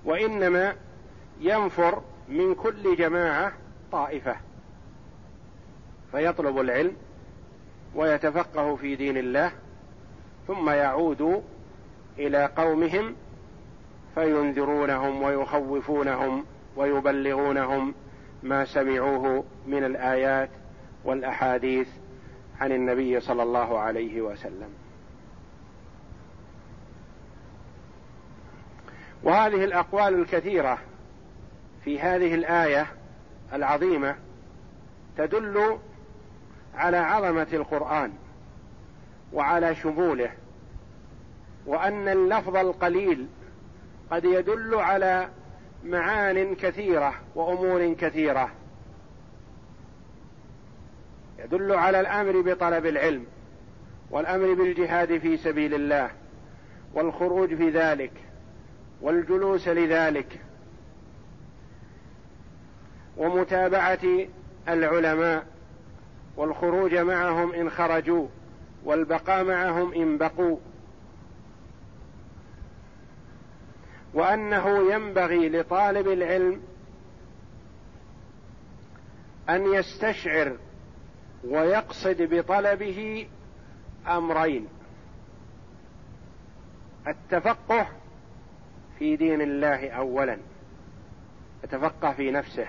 وإنما 0.04 0.74
ينفر 1.40 2.02
من 2.28 2.54
كل 2.54 2.96
جماعة 2.96 3.52
طائفة. 3.92 4.36
فيطلب 6.12 6.60
العلم 6.60 6.96
ويتفقه 7.94 8.76
في 8.76 8.96
دين 8.96 9.16
الله 9.16 9.52
ثم 10.46 10.70
يعود 10.70 11.42
إلى 12.18 12.46
قومهم 12.56 13.16
فينذرونهم 14.14 15.22
ويخوفونهم. 15.22 16.44
ويبلغونهم 16.76 17.94
ما 18.42 18.64
سمعوه 18.64 19.44
من 19.66 19.84
الآيات 19.84 20.50
والأحاديث 21.04 21.88
عن 22.60 22.72
النبي 22.72 23.20
صلى 23.20 23.42
الله 23.42 23.78
عليه 23.78 24.22
وسلم. 24.22 24.68
وهذه 29.22 29.64
الأقوال 29.64 30.14
الكثيرة 30.14 30.78
في 31.84 32.00
هذه 32.00 32.34
الآية 32.34 32.86
العظيمة 33.52 34.16
تدل 35.16 35.78
على 36.74 36.96
عظمة 36.96 37.46
القرآن 37.52 38.12
وعلى 39.32 39.74
شموله 39.74 40.30
وأن 41.66 42.08
اللفظ 42.08 42.56
القليل 42.56 43.26
قد 44.10 44.24
يدل 44.24 44.74
على 44.74 45.28
معان 45.84 46.54
كثيرة 46.54 47.14
وأمور 47.34 47.92
كثيرة. 47.92 48.50
يدل 51.38 51.72
على 51.72 52.00
الأمر 52.00 52.40
بطلب 52.40 52.86
العلم 52.86 53.26
والأمر 54.10 54.54
بالجهاد 54.54 55.18
في 55.18 55.36
سبيل 55.36 55.74
الله 55.74 56.10
والخروج 56.94 57.54
في 57.54 57.70
ذلك 57.70 58.12
والجلوس 59.00 59.68
لذلك 59.68 60.40
ومتابعة 63.16 64.26
العلماء 64.68 65.46
والخروج 66.36 66.94
معهم 66.94 67.52
إن 67.52 67.70
خرجوا 67.70 68.26
والبقاء 68.84 69.44
معهم 69.44 69.94
إن 69.94 70.18
بقوا. 70.18 70.56
وأنه 74.14 74.92
ينبغي 74.92 75.48
لطالب 75.48 76.08
العلم 76.08 76.62
أن 79.48 79.74
يستشعر 79.74 80.56
ويقصد 81.44 82.22
بطلبه 82.22 83.28
أمرين 84.06 84.68
التفقه 87.08 87.88
في 88.98 89.16
دين 89.16 89.40
الله 89.40 89.90
اولا 89.90 90.38
يتفقه 91.64 92.12
في 92.12 92.30
نفسه. 92.30 92.68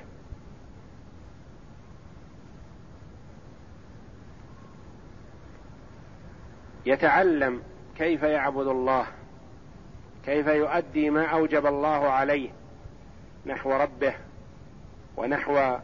يتعلم 6.86 7.62
كيف 7.98 8.24
يعبد 8.24 8.68
الله. 8.68 9.08
كيف 10.26 10.48
يؤدي 10.48 11.10
ما 11.10 11.26
أوجب 11.26 11.66
الله 11.66 12.10
عليه 12.10 12.50
نحو 13.46 13.74
ربه 13.74 14.16
ونحو 15.18 15.78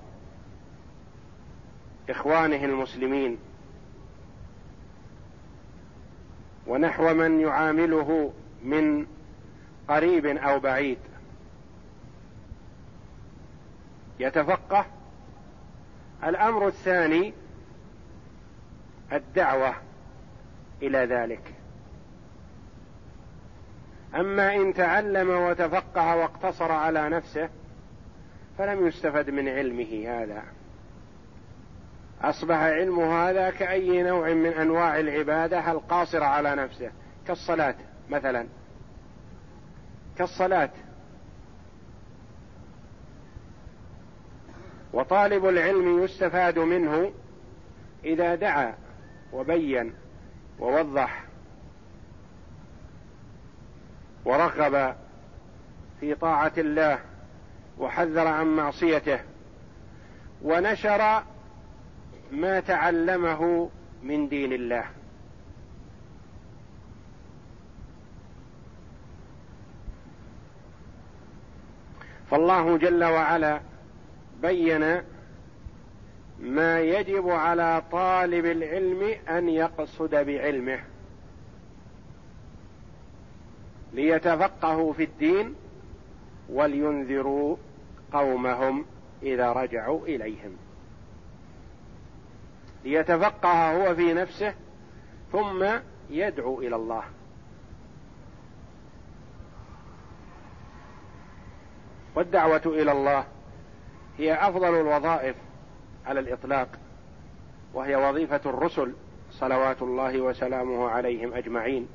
إخوانه 2.09 2.65
المسلمين 2.65 3.37
ونحو 6.67 7.13
من 7.13 7.39
يعامله 7.39 8.33
من 8.63 9.07
قريب 9.87 10.25
أو 10.25 10.59
بعيد. 10.59 10.97
يتفقه 14.19 14.85
الأمر 16.23 16.67
الثاني 16.67 17.33
الدعوة 19.13 19.75
إلى 20.81 20.97
ذلك. 20.97 21.58
أما 24.15 24.55
إن 24.55 24.73
تعلم 24.73 25.29
وتفقه 25.29 26.15
واقتصر 26.15 26.71
على 26.71 27.09
نفسه 27.09 27.49
فلم 28.57 28.87
يستفد 28.87 29.29
من 29.29 29.47
علمه 29.47 30.05
هذا. 30.07 30.43
أصبح 32.21 32.57
علمه 32.57 33.29
هذا 33.29 33.49
كأي 33.49 34.03
نوع 34.03 34.33
من 34.33 34.53
أنواع 34.53 34.99
العبادة 34.99 35.71
القاصرة 35.71 36.25
على 36.25 36.55
نفسه 36.55 36.91
كالصلاة 37.27 37.75
مثلا. 38.09 38.47
كالصلاة. 40.17 40.69
وطالب 44.93 45.45
العلم 45.45 46.03
يستفاد 46.03 46.59
منه 46.59 47.11
إذا 48.03 48.35
دعا 48.35 48.73
وبين 49.33 49.93
ووضح 50.59 51.28
ورغب 54.29 54.95
في 55.99 56.15
طاعة 56.15 56.51
الله 56.57 56.99
وحذر 57.77 58.27
عن 58.27 58.55
معصيته 58.55 59.19
ونشر 60.41 61.23
ما 62.31 62.59
تعلمه 62.59 63.69
من 64.03 64.29
دين 64.29 64.53
الله. 64.53 64.85
فالله 72.31 72.77
جل 72.77 73.03
وعلا 73.03 73.61
بين 74.41 75.01
ما 76.39 76.79
يجب 76.79 77.29
على 77.29 77.83
طالب 77.91 78.45
العلم 78.45 79.15
أن 79.29 79.49
يقصد 79.49 80.15
بعلمه. 80.15 80.79
ليتفقهوا 83.93 84.93
في 84.93 85.03
الدين 85.03 85.55
ولينذروا 86.49 87.57
قومهم 88.13 88.85
إذا 89.23 89.51
رجعوا 89.51 90.05
إليهم. 90.05 90.57
ليتفقه 92.85 93.71
هو 93.71 93.95
في 93.95 94.13
نفسه 94.13 94.53
ثم 95.31 95.65
يدعو 96.09 96.61
إلى 96.61 96.75
الله. 96.75 97.03
والدعوة 102.15 102.61
إلى 102.65 102.91
الله 102.91 103.25
هي 104.17 104.33
أفضل 104.33 104.79
الوظائف 104.79 105.35
على 106.05 106.19
الإطلاق 106.19 106.67
وهي 107.73 107.95
وظيفة 107.95 108.41
الرسل 108.45 108.93
صلوات 109.31 109.81
الله 109.81 110.21
وسلامه 110.21 110.89
عليهم 110.89 111.33
أجمعين. 111.33 111.87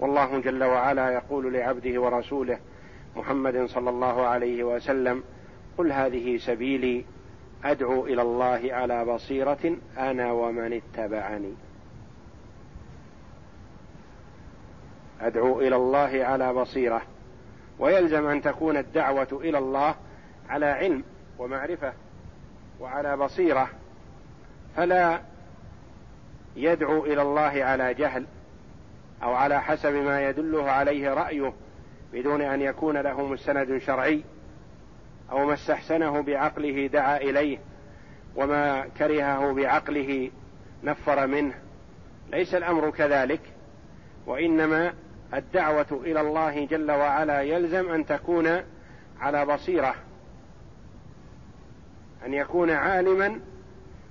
والله 0.00 0.40
جل 0.40 0.64
وعلا 0.64 1.10
يقول 1.10 1.52
لعبده 1.52 2.00
ورسوله 2.00 2.58
محمد 3.16 3.66
صلى 3.66 3.90
الله 3.90 4.26
عليه 4.26 4.64
وسلم 4.64 5.22
قل 5.78 5.92
هذه 5.92 6.36
سبيلي 6.36 7.04
أدعو 7.64 8.06
إلى 8.06 8.22
الله 8.22 8.60
على 8.64 9.04
بصيرة 9.04 9.76
أنا 9.98 10.32
ومن 10.32 10.72
اتبعني. 10.72 11.54
أدعو 15.20 15.60
إلى 15.60 15.76
الله 15.76 16.24
على 16.24 16.52
بصيرة 16.52 17.02
ويلزم 17.78 18.26
أن 18.26 18.42
تكون 18.42 18.76
الدعوة 18.76 19.28
إلى 19.32 19.58
الله 19.58 19.94
على 20.48 20.66
علم 20.66 21.04
ومعرفة 21.38 21.92
وعلى 22.80 23.16
بصيرة 23.16 23.70
فلا 24.76 25.20
يدعو 26.56 27.04
إلى 27.04 27.22
الله 27.22 27.64
على 27.64 27.94
جهل 27.94 28.26
أو 29.22 29.34
على 29.34 29.62
حسب 29.62 29.92
ما 29.92 30.28
يدله 30.28 30.70
عليه 30.70 31.14
رأيه 31.14 31.52
بدون 32.12 32.42
أن 32.42 32.60
يكون 32.60 32.96
له 32.96 33.26
مستند 33.26 33.78
شرعي 33.78 34.24
أو 35.30 35.46
ما 35.46 35.54
استحسنه 35.54 36.20
بعقله 36.22 36.86
دعا 36.86 37.16
إليه 37.16 37.58
وما 38.36 38.86
كرهه 38.98 39.52
بعقله 39.52 40.30
نفر 40.82 41.26
منه. 41.26 41.54
ليس 42.32 42.54
الأمر 42.54 42.90
كذلك 42.90 43.40
وإنما 44.26 44.92
الدعوة 45.34 45.86
إلى 45.92 46.20
الله 46.20 46.64
جل 46.64 46.90
وعلا 46.90 47.40
يلزم 47.40 47.88
أن 47.92 48.06
تكون 48.06 48.62
على 49.20 49.46
بصيرة 49.46 49.94
أن 52.26 52.34
يكون 52.34 52.70
عالما 52.70 53.40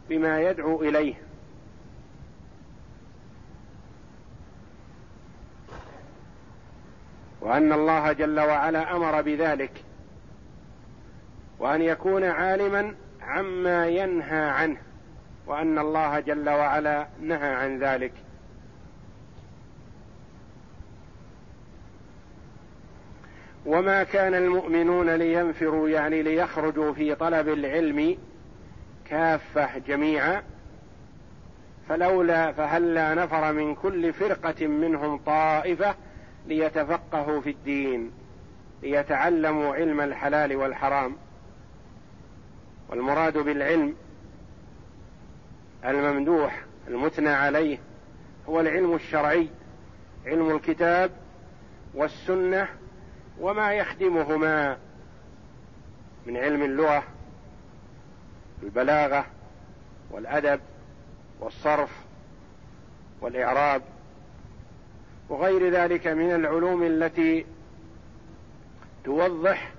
بما 0.09 0.41
يدعو 0.41 0.81
إليه. 0.81 1.15
وأن 7.49 7.73
الله 7.73 8.11
جل 8.11 8.39
وعلا 8.39 8.95
أمر 8.95 9.21
بذلك. 9.21 9.71
وأن 11.59 11.81
يكون 11.81 12.23
عالما 12.23 12.95
عما 13.21 13.87
ينهى 13.87 14.49
عنه 14.49 14.77
وأن 15.47 15.79
الله 15.79 16.19
جل 16.19 16.49
وعلا 16.49 17.07
نهى 17.21 17.53
عن 17.53 17.79
ذلك. 17.79 18.11
وما 23.65 24.03
كان 24.03 24.33
المؤمنون 24.33 25.09
لينفروا 25.09 25.89
يعني 25.89 26.23
ليخرجوا 26.23 26.93
في 26.93 27.15
طلب 27.15 27.49
العلم 27.49 28.17
كافة 29.05 29.77
جميعا 29.77 30.43
فلولا 31.89 32.51
فهلا 32.51 33.15
نفر 33.15 33.53
من 33.53 33.75
كل 33.75 34.13
فرقة 34.13 34.67
منهم 34.67 35.17
طائفة 35.17 35.95
ليتفقهوا 36.47 37.41
في 37.41 37.49
الدين 37.49 38.11
ليتعلموا 38.83 39.75
علم 39.75 40.01
الحلال 40.01 40.55
والحرام. 40.55 41.15
والمراد 42.89 43.37
بالعلم 43.37 43.95
الممدوح 45.85 46.63
المثنى 46.87 47.29
عليه 47.29 47.77
هو 48.49 48.59
العلم 48.59 48.95
الشرعي 48.95 49.49
علم 50.25 50.55
الكتاب 50.55 51.11
والسنة 51.93 52.67
وما 53.39 53.73
يخدمهما 53.73 54.77
من 56.25 56.37
علم 56.37 56.63
اللغة 56.63 57.03
البلاغة 58.63 59.25
والأدب 60.11 60.61
والصرف 61.39 61.89
والإعراب. 63.21 63.81
وغير 65.29 65.69
ذلك 65.69 66.07
من 66.07 66.35
العلوم 66.35 66.83
التي 66.83 67.45
توضح 69.03 69.71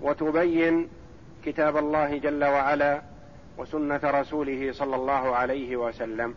وتبين 0.00 0.88
كتاب 1.44 1.76
الله 1.76 2.18
جل 2.18 2.44
وعلا 2.44 3.02
وسنة 3.58 4.00
رسوله 4.04 4.72
صلى 4.72 4.96
الله 4.96 5.36
عليه 5.36 5.76
وسلم. 5.76 6.34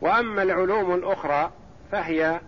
وأما 0.00 0.42
العلوم 0.42 0.94
الأخرى 0.94 1.52
فهي 1.92 2.40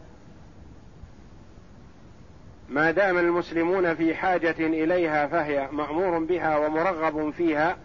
ما 2.69 2.91
دام 2.91 3.19
المسلمون 3.19 3.95
في 3.95 4.15
حاجة 4.15 4.57
إليها 4.59 5.27
فهي 5.27 5.69
مأمور 5.73 6.19
بها 6.19 6.57
ومرغب 6.57 7.31
فيها 7.31 7.77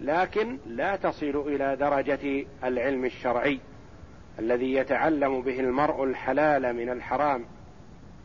لكن 0.00 0.58
لا 0.66 0.96
تصل 0.96 1.44
إلى 1.46 1.76
درجة 1.76 2.46
العلم 2.64 3.04
الشرعي. 3.04 3.60
الذي 4.38 4.74
يتعلم 4.74 5.42
به 5.42 5.60
المرء 5.60 6.04
الحلال 6.04 6.76
من 6.76 6.90
الحرام 6.90 7.44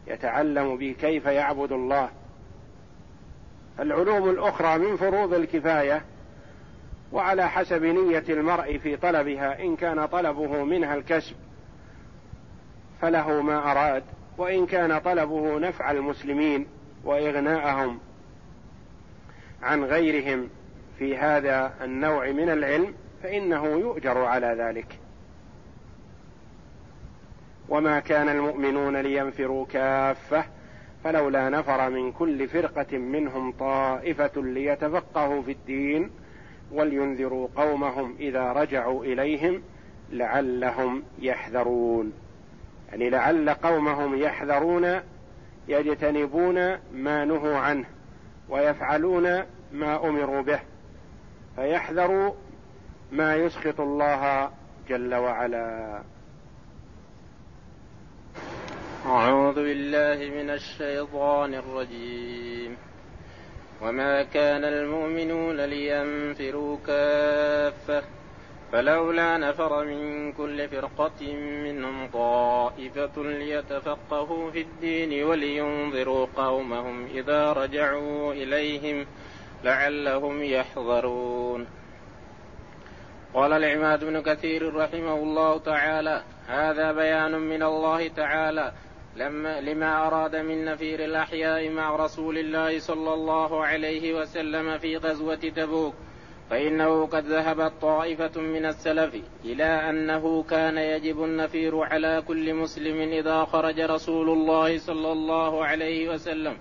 يتعلم 0.08 0.78
به 0.78 0.95
كيف 1.02 1.26
يعبد 1.26 1.72
الله. 1.72 2.10
العلوم 3.80 4.30
الأخرى 4.30 4.78
من 4.78 4.95
فروض 4.95 5.34
الكفاية 5.34 6.02
وعلى 7.12 7.50
حسب 7.50 7.84
نية 7.84 8.24
المرء 8.30 8.78
في 8.78 8.98
طلبها 8.98 9.62
إن 9.62 9.76
كان 9.76 10.06
طلبه 10.06 10.63
منها 10.63 10.95
الكسب 10.95 11.36
فله 13.02 13.41
ما 13.41 13.72
أراد 13.72 14.04
وإن 14.38 14.65
كان 14.65 15.00
طلبه 15.00 15.60
نفع 15.60 15.91
المسلمين 15.91 16.67
وإغناءهم 17.04 18.00
عن 19.63 19.84
غيرهم 19.84 20.50
في 21.00 21.17
هذا 21.17 21.74
النوع 21.82 22.32
من 22.32 22.50
العلم 22.50 22.93
فإنه 23.24 23.65
يؤجر 23.65 24.17
على 24.17 24.56
ذلك. 24.60 25.00
وما 27.69 27.99
كان 27.99 28.29
المؤمنون 28.29 28.97
لينفروا 28.97 29.65
كافة 29.65 30.45
فلولا 31.03 31.49
نفر 31.49 31.89
من 31.89 32.12
كل 32.12 32.47
فرقة 32.47 32.97
منهم 32.97 33.51
طائفة 33.51 34.32
ليتفقهوا 34.36 35.41
في 35.41 35.51
الدين 35.51 36.12
ولينذروا 36.71 37.47
قومهم 37.55 38.15
إذا 38.19 38.51
رجعوا 38.51 39.03
إليهم 39.03 39.62
لعلهم 40.12 41.03
يحذرون. 41.19 42.13
يعني 42.91 43.10
لعل 43.10 43.49
قومهم 43.49 44.15
يحذرون 44.15 44.99
يجتنبون 45.67 46.77
ما 46.93 47.25
نهوا 47.25 47.58
عنه 47.58 47.86
ويفعلون 48.49 49.43
ما 49.73 50.10
أمروا 50.10 50.41
به 50.41 50.60
فيحذروا 51.55 52.34
ما 53.12 53.36
يسخط 53.36 53.82
الله 53.82 54.51
جل 54.89 55.15
وعلا. 55.15 56.01
أعوذ 59.05 59.55
بالله 59.55 60.41
من 60.43 60.49
الشيطان 60.49 61.53
الرجيم. 61.53 62.77
وما 63.81 64.23
كان 64.23 64.63
المؤمنون 64.63 65.62
لينفروا 65.62 66.77
كافة. 66.88 68.03
فلولا 68.71 69.38
نفر 69.38 69.85
من 69.85 70.31
كل 70.33 70.67
فرقة 70.67 71.33
منهم 71.35 72.07
طائفة 72.07 73.23
ليتفقهوا 73.23 74.51
في 74.51 74.62
الدين 74.62 75.23
ولينظروا 75.23 76.27
قومهم 76.38 77.05
إذا 77.05 77.53
رجعوا 77.53 78.33
إليهم 78.33 79.05
لعلهم 79.63 80.43
يحذرون. 80.43 81.67
قال 83.33 83.53
العماد 83.53 84.03
بن 84.03 84.21
كثير 84.21 84.75
رحمه 84.75 85.15
الله 85.15 85.57
تعالى 85.57 86.23
هذا 86.47 86.91
بيان 86.91 87.39
من 87.39 87.63
الله 87.63 88.07
تعالى 88.07 88.71
لما 89.15 89.62
لما 89.62 90.08
أراد 90.08 90.36
من 90.36 90.65
نفير 90.65 91.06
الأحياء 91.06 91.69
مع 91.69 91.95
رسول 91.95 92.38
الله 92.38 92.80
صلى 92.80 93.13
الله 93.13 93.65
عليه 93.65 94.13
وسلم 94.13 94.78
في 94.78 94.98
غزوة 94.98 95.36
تبوك 95.36 95.93
فإنه 96.50 97.06
قد 97.06 97.26
ذهبت 97.26 97.72
طائفة 97.82 98.41
من 98.41 98.65
السلف 98.65 99.15
إلى 99.45 99.63
أنه 99.63 100.43
كان 100.43 100.78
يجب 100.78 101.24
النفير 101.24 101.80
على 101.80 102.24
كل 102.28 102.54
مسلم 102.54 103.12
إذا 103.12 103.45
خرج 103.45 103.80
رسول 103.80 104.30
الله 104.30 104.78
صلى 104.78 105.12
الله 105.12 105.65
عليه 105.65 106.10
وسلم. 106.10 106.58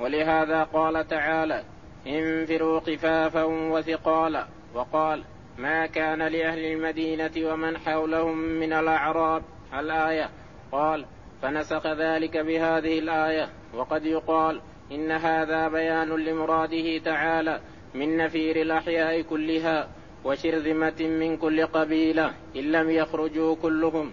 ولهذا 0.00 0.62
قال 0.64 1.08
تعالى 1.08 1.64
انفروا 2.06 2.80
خفافا 2.80 3.44
وثقالا. 3.44 4.46
وقال 4.74 5.24
ما 5.58 5.86
كان 5.86 6.22
لأهل 6.22 6.64
المدينة 6.64 7.52
ومن 7.52 7.78
حولهم 7.78 8.38
من 8.38 8.72
الأعراب. 8.72 9.42
الآية 9.78 10.30
قال 10.72 11.06
فنسخ 11.42 11.86
ذلك 11.86 12.36
بهذه 12.36 12.98
الآية 12.98 13.48
وقد 13.74 14.06
يقال 14.06 14.60
إن 14.92 15.10
هذا 15.10 15.68
بيان 15.68 16.08
لمراده 16.08 16.98
تعالى 16.98 17.60
من 17.94 18.16
نفير 18.16 18.62
الأحياء 18.62 19.22
كلها 19.22 19.88
وشرذمة 20.24 21.00
من 21.00 21.36
كل 21.36 21.66
قبيلة 21.66 22.32
إن 22.56 22.62
لم 22.72 22.90
يخرجوا 22.90 23.56
كلهم 23.56 24.12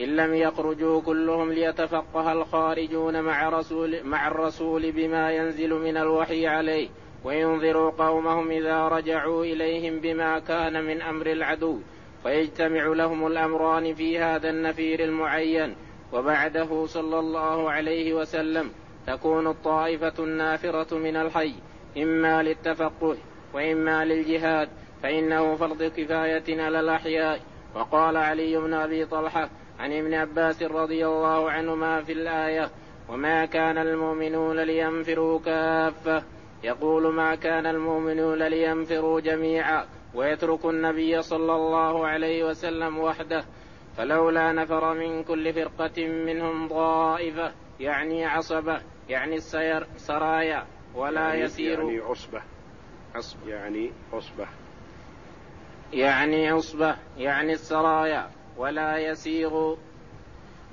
إن 0.00 0.16
لم 0.16 0.34
يخرجوا 0.34 1.00
كلهم 1.00 1.52
ليتفقه 1.52 2.32
الخارجون 2.32 3.20
مع 3.20 3.48
رسول 3.48 4.04
مع 4.04 4.28
الرسول 4.28 4.92
بما 4.92 5.32
ينزل 5.32 5.74
من 5.74 5.96
الوحي 5.96 6.46
عليه 6.46 6.88
وينذروا 7.24 7.90
قومهم 7.90 8.50
إذا 8.50 8.88
رجعوا 8.88 9.44
إليهم 9.44 10.00
بما 10.00 10.38
كان 10.38 10.84
من 10.84 11.02
أمر 11.02 11.26
العدو 11.26 11.78
فيجتمع 12.22 12.86
لهم 12.86 13.26
الأمران 13.26 13.94
في 13.94 14.18
هذا 14.18 14.50
النفير 14.50 15.04
المعين 15.04 15.74
وبعده 16.12 16.86
صلى 16.86 17.18
الله 17.18 17.70
عليه 17.70 18.14
وسلم 18.14 18.70
تكون 19.06 19.46
الطائفة 19.46 20.14
النافرة 20.18 20.98
من 20.98 21.16
الحي 21.16 21.54
إما 21.96 22.42
للتفقه 22.42 23.16
وإما 23.54 24.04
للجهاد 24.04 24.68
فإنه 25.02 25.56
فرض 25.56 25.82
كفاية 25.82 26.62
على 26.62 26.80
الأحياء. 26.80 27.40
وقال 27.74 28.16
علي 28.16 28.56
بن 28.56 28.74
أبي 28.74 29.06
طلحة 29.06 29.50
عن 29.78 29.92
ابن 29.92 30.14
عباس 30.14 30.62
رضي 30.62 31.06
الله 31.06 31.50
عنهما 31.50 32.02
في 32.02 32.12
الآية 32.12 32.70
وما 33.08 33.44
كان 33.44 33.78
المؤمنون 33.78 34.60
لينفروا 34.60 35.38
كافة 35.38 36.24
يقول 36.64 37.14
ما 37.14 37.34
كان 37.34 37.66
المؤمنون 37.66 38.42
لينفروا 38.42 39.20
جميعا 39.20 39.86
ويتركوا 40.14 40.72
النبي 40.72 41.22
صلى 41.22 41.54
الله 41.54 42.06
عليه 42.06 42.44
وسلم 42.44 42.98
وحده. 42.98 43.44
فلولا 43.96 44.52
نفر 44.52 44.94
من 44.94 45.22
كل 45.22 45.52
فرقة 45.52 46.08
منهم 46.08 46.68
طائفة 46.68 47.52
يعني 47.80 48.26
عصبة 48.26 48.80
يعني 49.08 49.34
السير 49.34 49.86
سرايا 49.96 50.66
ولا 50.94 51.20
يعني 51.20 51.40
يسير. 51.40 51.78
يعني 51.80 51.98
عصبة. 51.98 52.42
عصبة. 53.14 53.48
يعني 53.48 53.90
عصبة. 54.12 54.46
يعني 55.92 56.48
عصبة 56.48 56.96
يعني 57.18 57.52
السرايا 57.52 58.30
ولا 58.56 58.98
يسير 58.98 59.76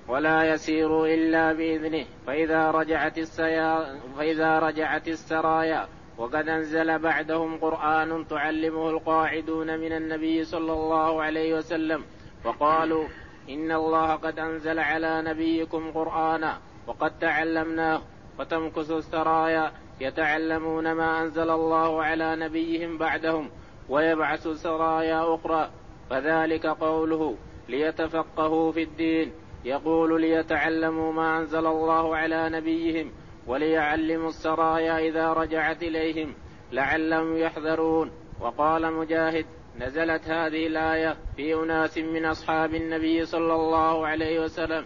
ولا 0.07 0.43
يسيروا 0.43 1.07
إلا 1.07 1.53
بإذنه. 1.53 2.05
فإذا 2.27 2.71
رجعت 2.71 3.17
السيا 3.17 3.99
فإذا 4.17 4.59
رجعت 4.59 5.07
السرايا 5.07 5.87
وقد 6.17 6.47
أنزل 6.49 6.99
بعدهم 6.99 7.57
قرآن 7.57 8.27
تعلمه 8.27 8.89
القاعدون 8.89 9.79
من 9.79 9.91
النبي 9.91 10.43
صلى 10.43 10.73
الله 10.73 11.21
عليه 11.23 11.53
وسلم. 11.53 12.03
فقالوا 12.43 13.07
إن 13.49 13.71
الله 13.71 14.15
قد 14.15 14.39
أنزل 14.39 14.79
على 14.79 15.21
نبيكم 15.21 15.91
قرآنا 15.91 16.57
وقد 16.87 17.19
تعلمناه 17.19 18.01
وتمكث 18.39 18.91
السرايا 18.91 19.71
يتعلمون 20.01 20.91
ما 20.91 21.21
أنزل 21.21 21.49
الله 21.49 22.03
على 22.03 22.35
نبيهم 22.35 22.97
بعدهم 22.97 23.49
ويبعث 23.89 24.47
سرايا 24.47 25.35
أخرى. 25.35 25.69
فذلك 26.09 26.65
قوله 26.65 27.35
ليتفقهوا 27.69 28.71
في 28.71 28.83
الدين. 28.83 29.31
يقول 29.65 30.21
ليتعلموا 30.21 31.13
ما 31.13 31.37
أنزل 31.39 31.67
الله 31.67 32.17
على 32.17 32.49
نبيهم 32.49 33.11
وليعلموا 33.47 34.29
السرايا 34.29 34.99
إذا 34.99 35.33
رجعت 35.33 35.83
إليهم 35.83 36.33
لعلهم 36.71 37.37
يحذرون. 37.37 38.11
وقال 38.41 38.93
مجاهد 38.93 39.45
نزلت 39.79 40.29
هذه 40.29 40.67
الآية 40.67 41.17
في 41.35 41.53
أناس 41.53 41.97
من 41.97 42.25
أصحاب 42.25 42.75
النبي 42.75 43.25
صلى 43.25 43.55
الله 43.55 44.07
عليه 44.07 44.39
وسلم 44.39 44.85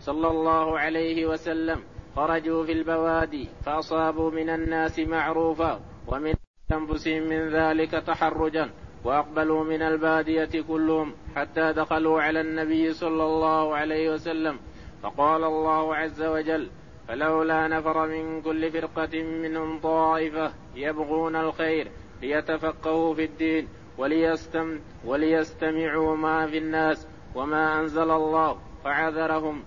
صلى 0.00 0.28
الله 0.30 0.78
عليه 0.78 1.26
وسلم. 1.26 1.82
خرجوا 2.16 2.64
في 2.64 2.72
البوادي 2.72 3.48
فأصابوا 3.64 4.30
من 4.30 4.48
الناس 4.50 4.98
معروفا 4.98 5.80
ومن 6.06 6.34
أنفسهم 6.72 7.22
من 7.22 7.48
ذلك 7.48 7.90
تحرجا 7.90 8.70
وأقبلوا 9.04 9.64
من 9.64 9.82
البادية 9.82 10.62
كلهم 10.68 11.14
حتى 11.36 11.72
دخلوا 11.72 12.22
على 12.22 12.40
النبي 12.40 12.92
صلى 12.92 13.24
الله 13.24 13.76
عليه 13.76 14.10
وسلم. 14.10 14.58
فقال 15.02 15.44
الله 15.44 15.94
عز 15.96 16.22
وجل 16.22 16.70
فلولا 17.08 17.68
نفر 17.68 18.06
من 18.06 18.42
كل 18.42 18.72
فرقة 18.72 19.22
منهم 19.22 19.80
طائفة 19.80 20.52
يبغون 20.74 21.36
الخير 21.36 21.88
ليتفقهوا 22.22 23.14
في 23.14 23.24
الدين 23.24 23.68
وليستم 23.98 24.80
وليستمعوا 25.04 26.16
ما 26.16 26.46
في 26.46 26.58
الناس 26.58 27.06
وما 27.34 27.80
أنزل 27.80 28.10
الله 28.10 28.58
فعذرهم 28.84 29.64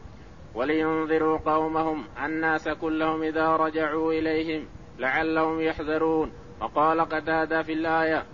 ولينذروا 0.56 1.38
قومهم 1.38 2.04
الناس 2.26 2.70
كلهم 2.70 3.24
إذا 3.24 3.56
رجعوا 3.56 4.14
إليهم 4.14 4.66
لعلهم 5.00 5.62
يحذرون. 5.62 6.32
وقال 6.62 7.02
قتادة 7.02 7.64
في 7.64 7.74
الآية 7.74 8.26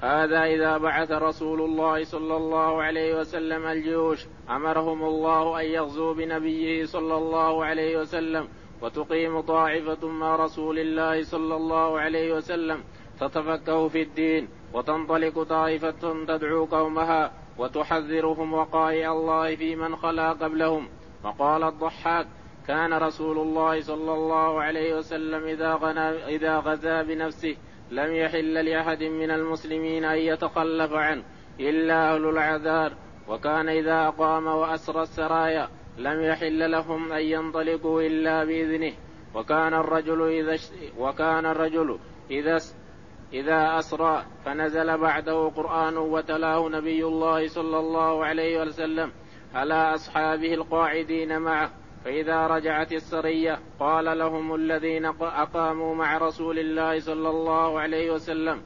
هذا 0.00 0.44
إذا 0.44 0.78
بعث 0.78 1.12
رسول 1.12 1.60
الله 1.60 2.04
صلى 2.04 2.36
الله 2.36 2.82
عليه 2.82 3.20
وسلم 3.20 3.66
الجيوش 3.66 4.26
أمرهم 4.50 5.04
الله 5.04 5.60
أن 5.60 5.66
يغزوا 5.66 6.14
بنبيه 6.14 6.84
صلى 6.84 7.16
الله 7.16 7.64
عليه 7.64 7.98
وسلم 7.98 8.48
وتقيم 8.82 9.40
طائفة 9.40 10.08
مع 10.08 10.36
رسول 10.36 10.78
الله 10.78 11.22
صلى 11.22 11.56
الله 11.56 12.00
عليه 12.00 12.34
وسلم 12.34 12.84
تتفكه 13.20 13.88
في 13.88 14.02
الدين. 14.02 14.48
وتنطلق 14.76 15.42
طائفة 15.42 16.24
تدعو 16.28 16.64
قومها 16.64 17.32
وتحذرهم 17.58 18.54
وقائع 18.54 19.12
الله 19.12 19.56
في 19.56 19.76
من 19.76 19.96
خلا 19.96 20.32
قبلهم. 20.32 20.88
وقال 21.24 21.64
الضحاك 21.64 22.26
كان 22.66 22.92
رسول 22.94 23.38
الله 23.38 23.80
صلى 23.80 24.12
الله 24.14 24.62
عليه 24.62 24.96
وسلم 24.96 25.44
إذا, 25.44 25.74
غنى 25.74 26.08
إذا 26.36 26.58
غزا 26.58 27.02
بنفسه 27.02 27.56
لم 27.90 28.14
يحل 28.14 28.54
لأحد 28.64 29.02
من 29.02 29.30
المسلمين 29.30 30.04
أن 30.04 30.18
يتخلف 30.18 30.92
عنه 30.92 31.22
إلا 31.60 32.14
أهل 32.14 32.28
العذار. 32.28 32.92
وكان 33.28 33.68
إذا 33.68 34.08
أقام 34.08 34.46
وأسرى 34.46 35.02
السرايا 35.02 35.68
لم 35.98 36.22
يحل 36.22 36.70
لهم 36.70 37.12
أن 37.12 37.22
ينطلقوا 37.22 38.02
إلا 38.02 38.44
بإذنه. 38.44 38.92
وكان 39.34 39.74
الرجل 39.74 40.22
إذا 40.22 40.56
وكان 40.98 41.46
الرجل 41.46 41.98
إذا 42.30 42.58
إذا 43.32 43.78
أسرى 43.78 44.24
فنزل 44.44 44.98
بعده 44.98 45.48
قرآن 45.48 45.96
وتلاه 45.96 46.68
نبي 46.68 47.04
الله 47.04 47.48
صلى 47.48 47.78
الله 47.78 48.24
عليه 48.24 48.62
وسلم 48.62 49.12
على 49.54 49.94
أصحابه 49.94 50.54
القاعدين 50.54 51.38
معه؟ 51.38 51.70
فإذا 52.04 52.46
رجعت 52.46 52.92
السرية 52.92 53.58
قال 53.80 54.18
لهم 54.18 54.54
الذين 54.54 55.04
أقاموا 55.20 55.94
مع 55.94 56.18
رسول 56.18 56.58
الله 56.58 57.00
صلى 57.00 57.28
الله 57.28 57.80
عليه 57.80 58.10
وسلم 58.10 58.62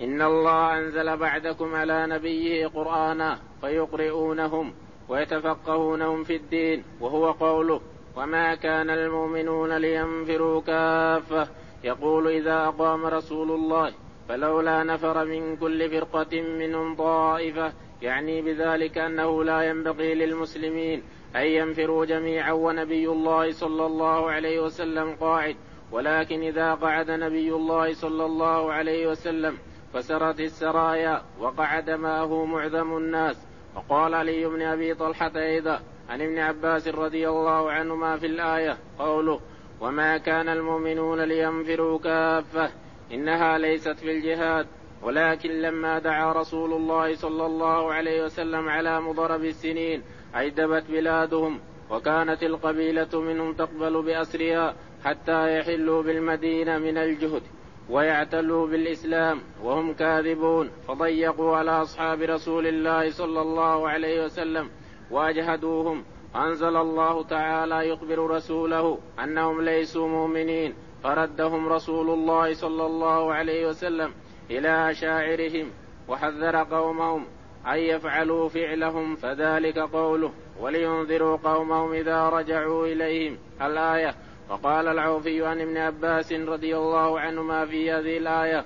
إن 0.00 0.22
الله 0.22 0.78
أنزل 0.78 1.16
بعدكم 1.16 1.74
على 1.74 2.06
نبيه 2.06 2.66
قرآنا 2.66 3.38
فيقرؤونهم 3.60 4.74
ويتفقهونهم 5.08 6.24
في 6.24 6.36
الدين 6.36 6.84
وهو 7.00 7.30
قوله 7.30 7.80
وما 8.16 8.54
كان 8.54 8.90
المؤمنون 8.90 9.76
لينفروا 9.76 10.60
كافة 10.60 11.48
يقول 11.84 12.28
إذا 12.28 12.66
أقام 12.66 13.06
رسول 13.06 13.50
الله 13.50 13.92
فلولا 14.28 14.82
نفر 14.82 15.24
من 15.24 15.56
كل 15.56 15.90
فرقة 15.90 16.40
منهم 16.40 16.96
طائفة 16.96 17.72
يعني 18.02 18.42
بذلك 18.42 18.98
أنه 18.98 19.44
لا 19.44 19.62
ينبغي 19.62 20.14
للمسلمين 20.14 21.02
أن 21.36 21.46
ينفروا 21.46 22.04
جميعا 22.04 22.52
ونبي 22.52 23.08
الله 23.08 23.52
صلى 23.52 23.86
الله 23.86 24.30
عليه 24.30 24.60
وسلم 24.60 25.16
قاعد. 25.20 25.56
ولكن 25.92 26.42
إذا 26.42 26.74
قعد 26.74 27.10
نبي 27.10 27.52
الله 27.52 27.94
صلى 27.94 28.24
الله 28.24 28.72
عليه 28.72 29.06
وسلم 29.06 29.58
فسرت 29.94 30.40
السرايا 30.40 31.22
وقعد 31.40 31.90
معه 31.90 32.44
معظم 32.44 32.96
الناس. 32.96 33.46
وقال 33.76 34.14
علي 34.14 34.46
بن 34.46 34.62
أبي 34.62 34.94
طلحة 34.94 35.32
أيضا 35.36 35.80
عن 36.08 36.22
ابن 36.22 36.38
عباس 36.38 36.88
رضي 36.88 37.28
الله 37.28 37.70
عنهما 37.70 38.16
في 38.16 38.26
الآية 38.26 38.78
قوله 38.98 39.40
وما 39.82 40.18
كان 40.18 40.48
المؤمنون 40.48 41.20
لينفروا 41.20 41.98
كافة 41.98 42.70
إنها 43.12 43.58
ليست 43.58 43.98
في 43.98 44.10
الجهاد 44.10 44.66
ولكن 45.02 45.50
لما 45.50 45.98
دعا 45.98 46.32
رسول 46.32 46.72
الله 46.72 47.14
صلى 47.14 47.46
الله 47.46 47.92
عليه 47.92 48.24
وسلم 48.24 48.68
على 48.68 49.00
مضرب 49.00 49.44
السنين 49.44 50.02
أيدبت 50.36 50.84
بلادهم 50.90 51.60
وكانت 51.90 52.42
القبيلة 52.42 53.20
منهم 53.20 53.52
تقبل 53.52 54.02
بأسرها 54.02 54.74
حتى 55.04 55.58
يحلوا 55.58 56.02
بالمدينة 56.02 56.78
من 56.78 56.98
الجهد 56.98 57.42
ويعتلوا 57.90 58.66
بالإسلام 58.66 59.40
وهم 59.62 59.92
كاذبون 59.92 60.70
فضيقوا 60.88 61.56
على 61.56 61.70
أصحاب 61.70 62.22
رسول 62.22 62.66
الله 62.66 63.10
صلى 63.10 63.40
الله 63.40 63.88
عليه 63.88 64.24
وسلم 64.24 64.70
وأجهدوهم 65.10 66.04
أنزل 66.36 66.76
الله 66.76 67.22
تعالى 67.22 67.88
يخبر 67.88 68.30
رسوله 68.30 68.98
أنهم 69.24 69.60
ليسوا 69.60 70.08
مؤمنين 70.08 70.74
فردهم 71.02 71.68
رسول 71.68 72.10
الله 72.10 72.54
صلى 72.54 72.86
الله 72.86 73.34
عليه 73.34 73.68
وسلم 73.68 74.12
إلى 74.50 74.90
أشاعرهم 74.90 75.70
وحذر 76.08 76.56
قومهم 76.56 77.26
أن 77.66 77.78
يفعلوا 77.78 78.48
فعلهم 78.48 79.16
فذلك 79.16 79.78
قوله 79.78 80.32
ولينذروا 80.60 81.36
قومهم 81.36 81.92
إذا 81.92 82.28
رجعوا 82.28 82.86
إليهم 82.86 83.38
الآية. 83.62 84.14
وقال 84.50 84.88
العوفي 84.88 85.46
عن 85.46 85.60
ابن 85.60 85.76
عباس 85.76 86.32
رضي 86.32 86.76
الله 86.76 87.20
عنهما 87.20 87.66
في 87.66 87.92
هذه 87.92 88.18
الآية 88.18 88.64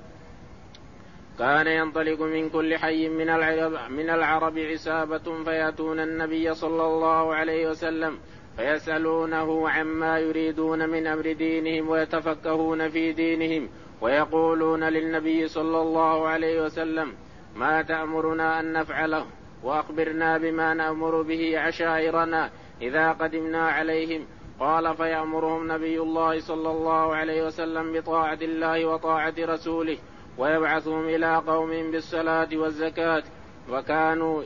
كان 1.39 1.67
ينطلق 1.67 2.23
من 2.23 2.51
كل 2.51 2.79
حي 2.79 3.09
من 3.09 3.29
العرب, 3.29 3.91
من 3.91 4.11
العرب 4.11 4.59
عسابة 4.59 5.45
فيأتون 5.45 6.01
النبي 6.01 6.55
صلى 6.55 6.85
الله 6.85 7.35
عليه 7.35 7.69
وسلم 7.71 8.19
فيسألونه 8.57 9.69
عما 9.69 10.19
يريدون 10.19 10.89
من 10.89 11.07
أمر 11.07 11.33
دينهم 11.33 11.89
ويتفكهون 11.89 12.89
في 12.89 13.13
دينهم 13.13 13.69
ويقولون 14.01 14.85
للنبي 14.85 15.49
صلى 15.49 15.81
الله 15.81 16.29
عليه 16.29 16.63
وسلم 16.63 17.13
ما 17.57 17.83
تأمرنا 17.83 18.61
أن 18.61 18.73
نفعله 18.73 19.27
وأخبرنا 19.63 20.39
بما 20.39 20.75
نأمر 20.75 21.23
به 21.23 21.59
عشائرنا 21.59 22.51
إذا 22.83 23.13
قدمنا 23.13 23.69
عليهم 23.69 24.27
قال 24.61 24.97
فيأمرهم 24.97 25.73
نبي 25.73 26.01
الله 26.01 26.41
صلى 26.41 26.71
الله 26.71 27.15
عليه 27.15 27.47
وسلم 27.47 27.93
بطاعة 27.93 28.39
الله 28.43 28.87
وطاعة 28.87 29.35
رسوله 29.39 29.99
ويبعثهم 30.39 31.09
إلى 31.09 31.37
قوم 31.37 31.91
بالصلاة 31.91 32.49
والزكاة. 32.53 33.23
وكانوا 33.71 34.43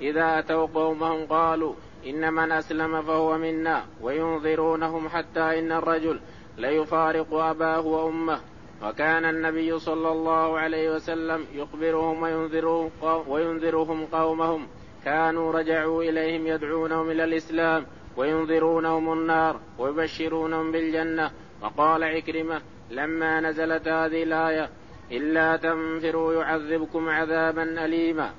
إذا 0.00 0.38
أتوا 0.38 0.66
قومهم 0.66 1.26
قالوا 1.26 1.74
إن 2.06 2.32
من 2.32 2.52
أسلم 2.52 3.02
فهو 3.02 3.38
منا 3.38 3.84
وينظرونهم 4.00 5.08
حتى 5.08 5.58
إن 5.58 5.72
الرجل 5.72 6.20
ليفارق 6.58 7.34
أباه 7.34 7.80
وأمه. 7.80 8.40
وكان 8.84 9.24
النبي 9.24 9.78
صلى 9.78 10.08
الله 10.12 10.58
عليه 10.58 10.94
وسلم 10.94 11.46
يخبرهم 11.54 12.22
وينذرهم, 12.22 12.90
وينذرهم 13.28 14.06
قومهم. 14.06 14.66
كانوا 15.04 15.52
رجعوا 15.52 16.02
إليهم 16.02 16.46
يدعونهم 16.46 17.10
إلى 17.10 17.24
الإسلام 17.24 17.86
وينذرونهم 18.16 19.12
النار 19.12 19.60
ويبشرونهم 19.78 20.72
بالجنة. 20.72 21.30
وقال 21.62 22.04
عكرمة 22.04 22.60
لما 22.90 23.40
نزلت 23.40 23.88
هذه 23.88 24.22
الآية 24.22 24.70
إلا 25.12 25.56
تنفروا 25.56 26.32
يعذبكم 26.32 27.08
عذابا 27.08 27.84
أليما. 27.84 28.30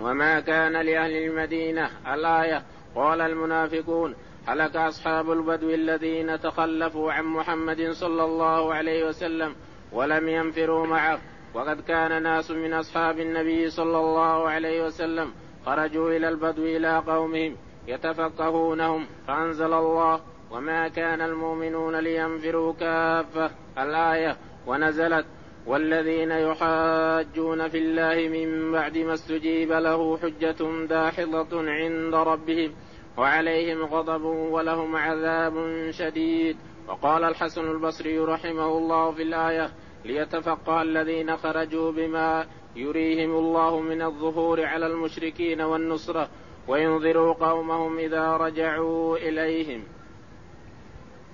وما 0.00 0.40
كان 0.40 0.72
لأهل 0.72 1.12
المدينة 1.12 1.90
الآية 2.14 2.62
قال 2.94 3.20
المنافقون 3.20 4.14
هلك 4.46 4.76
أصحاب 4.76 5.32
البدو 5.32 5.70
الذين 5.70 6.40
تخلفوا 6.40 7.12
عن 7.12 7.24
محمد 7.24 7.90
صلى 7.90 8.24
الله 8.24 8.74
عليه 8.74 9.08
وسلم 9.08 9.54
ولم 9.92 10.28
ينفروا 10.28 10.86
معه. 10.86 11.20
وقد 11.54 11.80
كان 11.80 12.22
ناس 12.22 12.50
من 12.50 12.72
أصحاب 12.72 13.18
النبي 13.18 13.70
صلى 13.70 13.98
الله 13.98 14.48
عليه 14.48 14.86
وسلم 14.86 15.32
خرجوا 15.66 16.10
إلى 16.10 16.28
البدو 16.28 16.64
إلى 16.64 16.98
قومهم 16.98 17.56
يتفقهونهم 17.88 19.06
فأنزل 19.26 19.72
الله 19.72 20.20
وما 20.50 20.88
كان 20.88 21.20
المؤمنون 21.20 21.96
لينفروا 21.96 22.72
كافة 22.72 23.50
الآية. 23.78 24.36
ونزلت 24.66 25.26
والذين 25.70 26.30
يحاجون 26.30 27.68
في 27.68 27.78
الله 27.78 28.28
من 28.28 28.72
بعد 28.72 28.98
ما 28.98 29.14
استجيب 29.14 29.72
له 29.72 30.16
حجة 30.16 30.86
داحضة 30.86 31.70
عند 31.70 32.14
ربهم 32.14 32.74
وعليهم 33.16 33.84
غضب 33.84 34.24
ولهم 34.24 34.96
عذاب 34.96 35.54
شديد. 35.90 36.56
وقال 36.88 37.24
الحسن 37.24 37.70
البصري 37.70 38.18
رحمه 38.18 38.78
الله 38.78 39.12
في 39.12 39.22
الآية 39.22 39.70
ليتفقه 40.04 40.82
الذين 40.82 41.36
خرجوا 41.36 41.92
بما 41.92 42.46
يريهم 42.76 43.30
الله 43.30 43.80
من 43.80 44.02
الظهور 44.02 44.64
على 44.64 44.86
المشركين 44.86 45.60
والنصرة 45.60 46.28
وينذروا 46.68 47.32
قومهم 47.34 47.98
إذا 47.98 48.36
رجعوا 48.36 49.16
إليهم. 49.16 49.84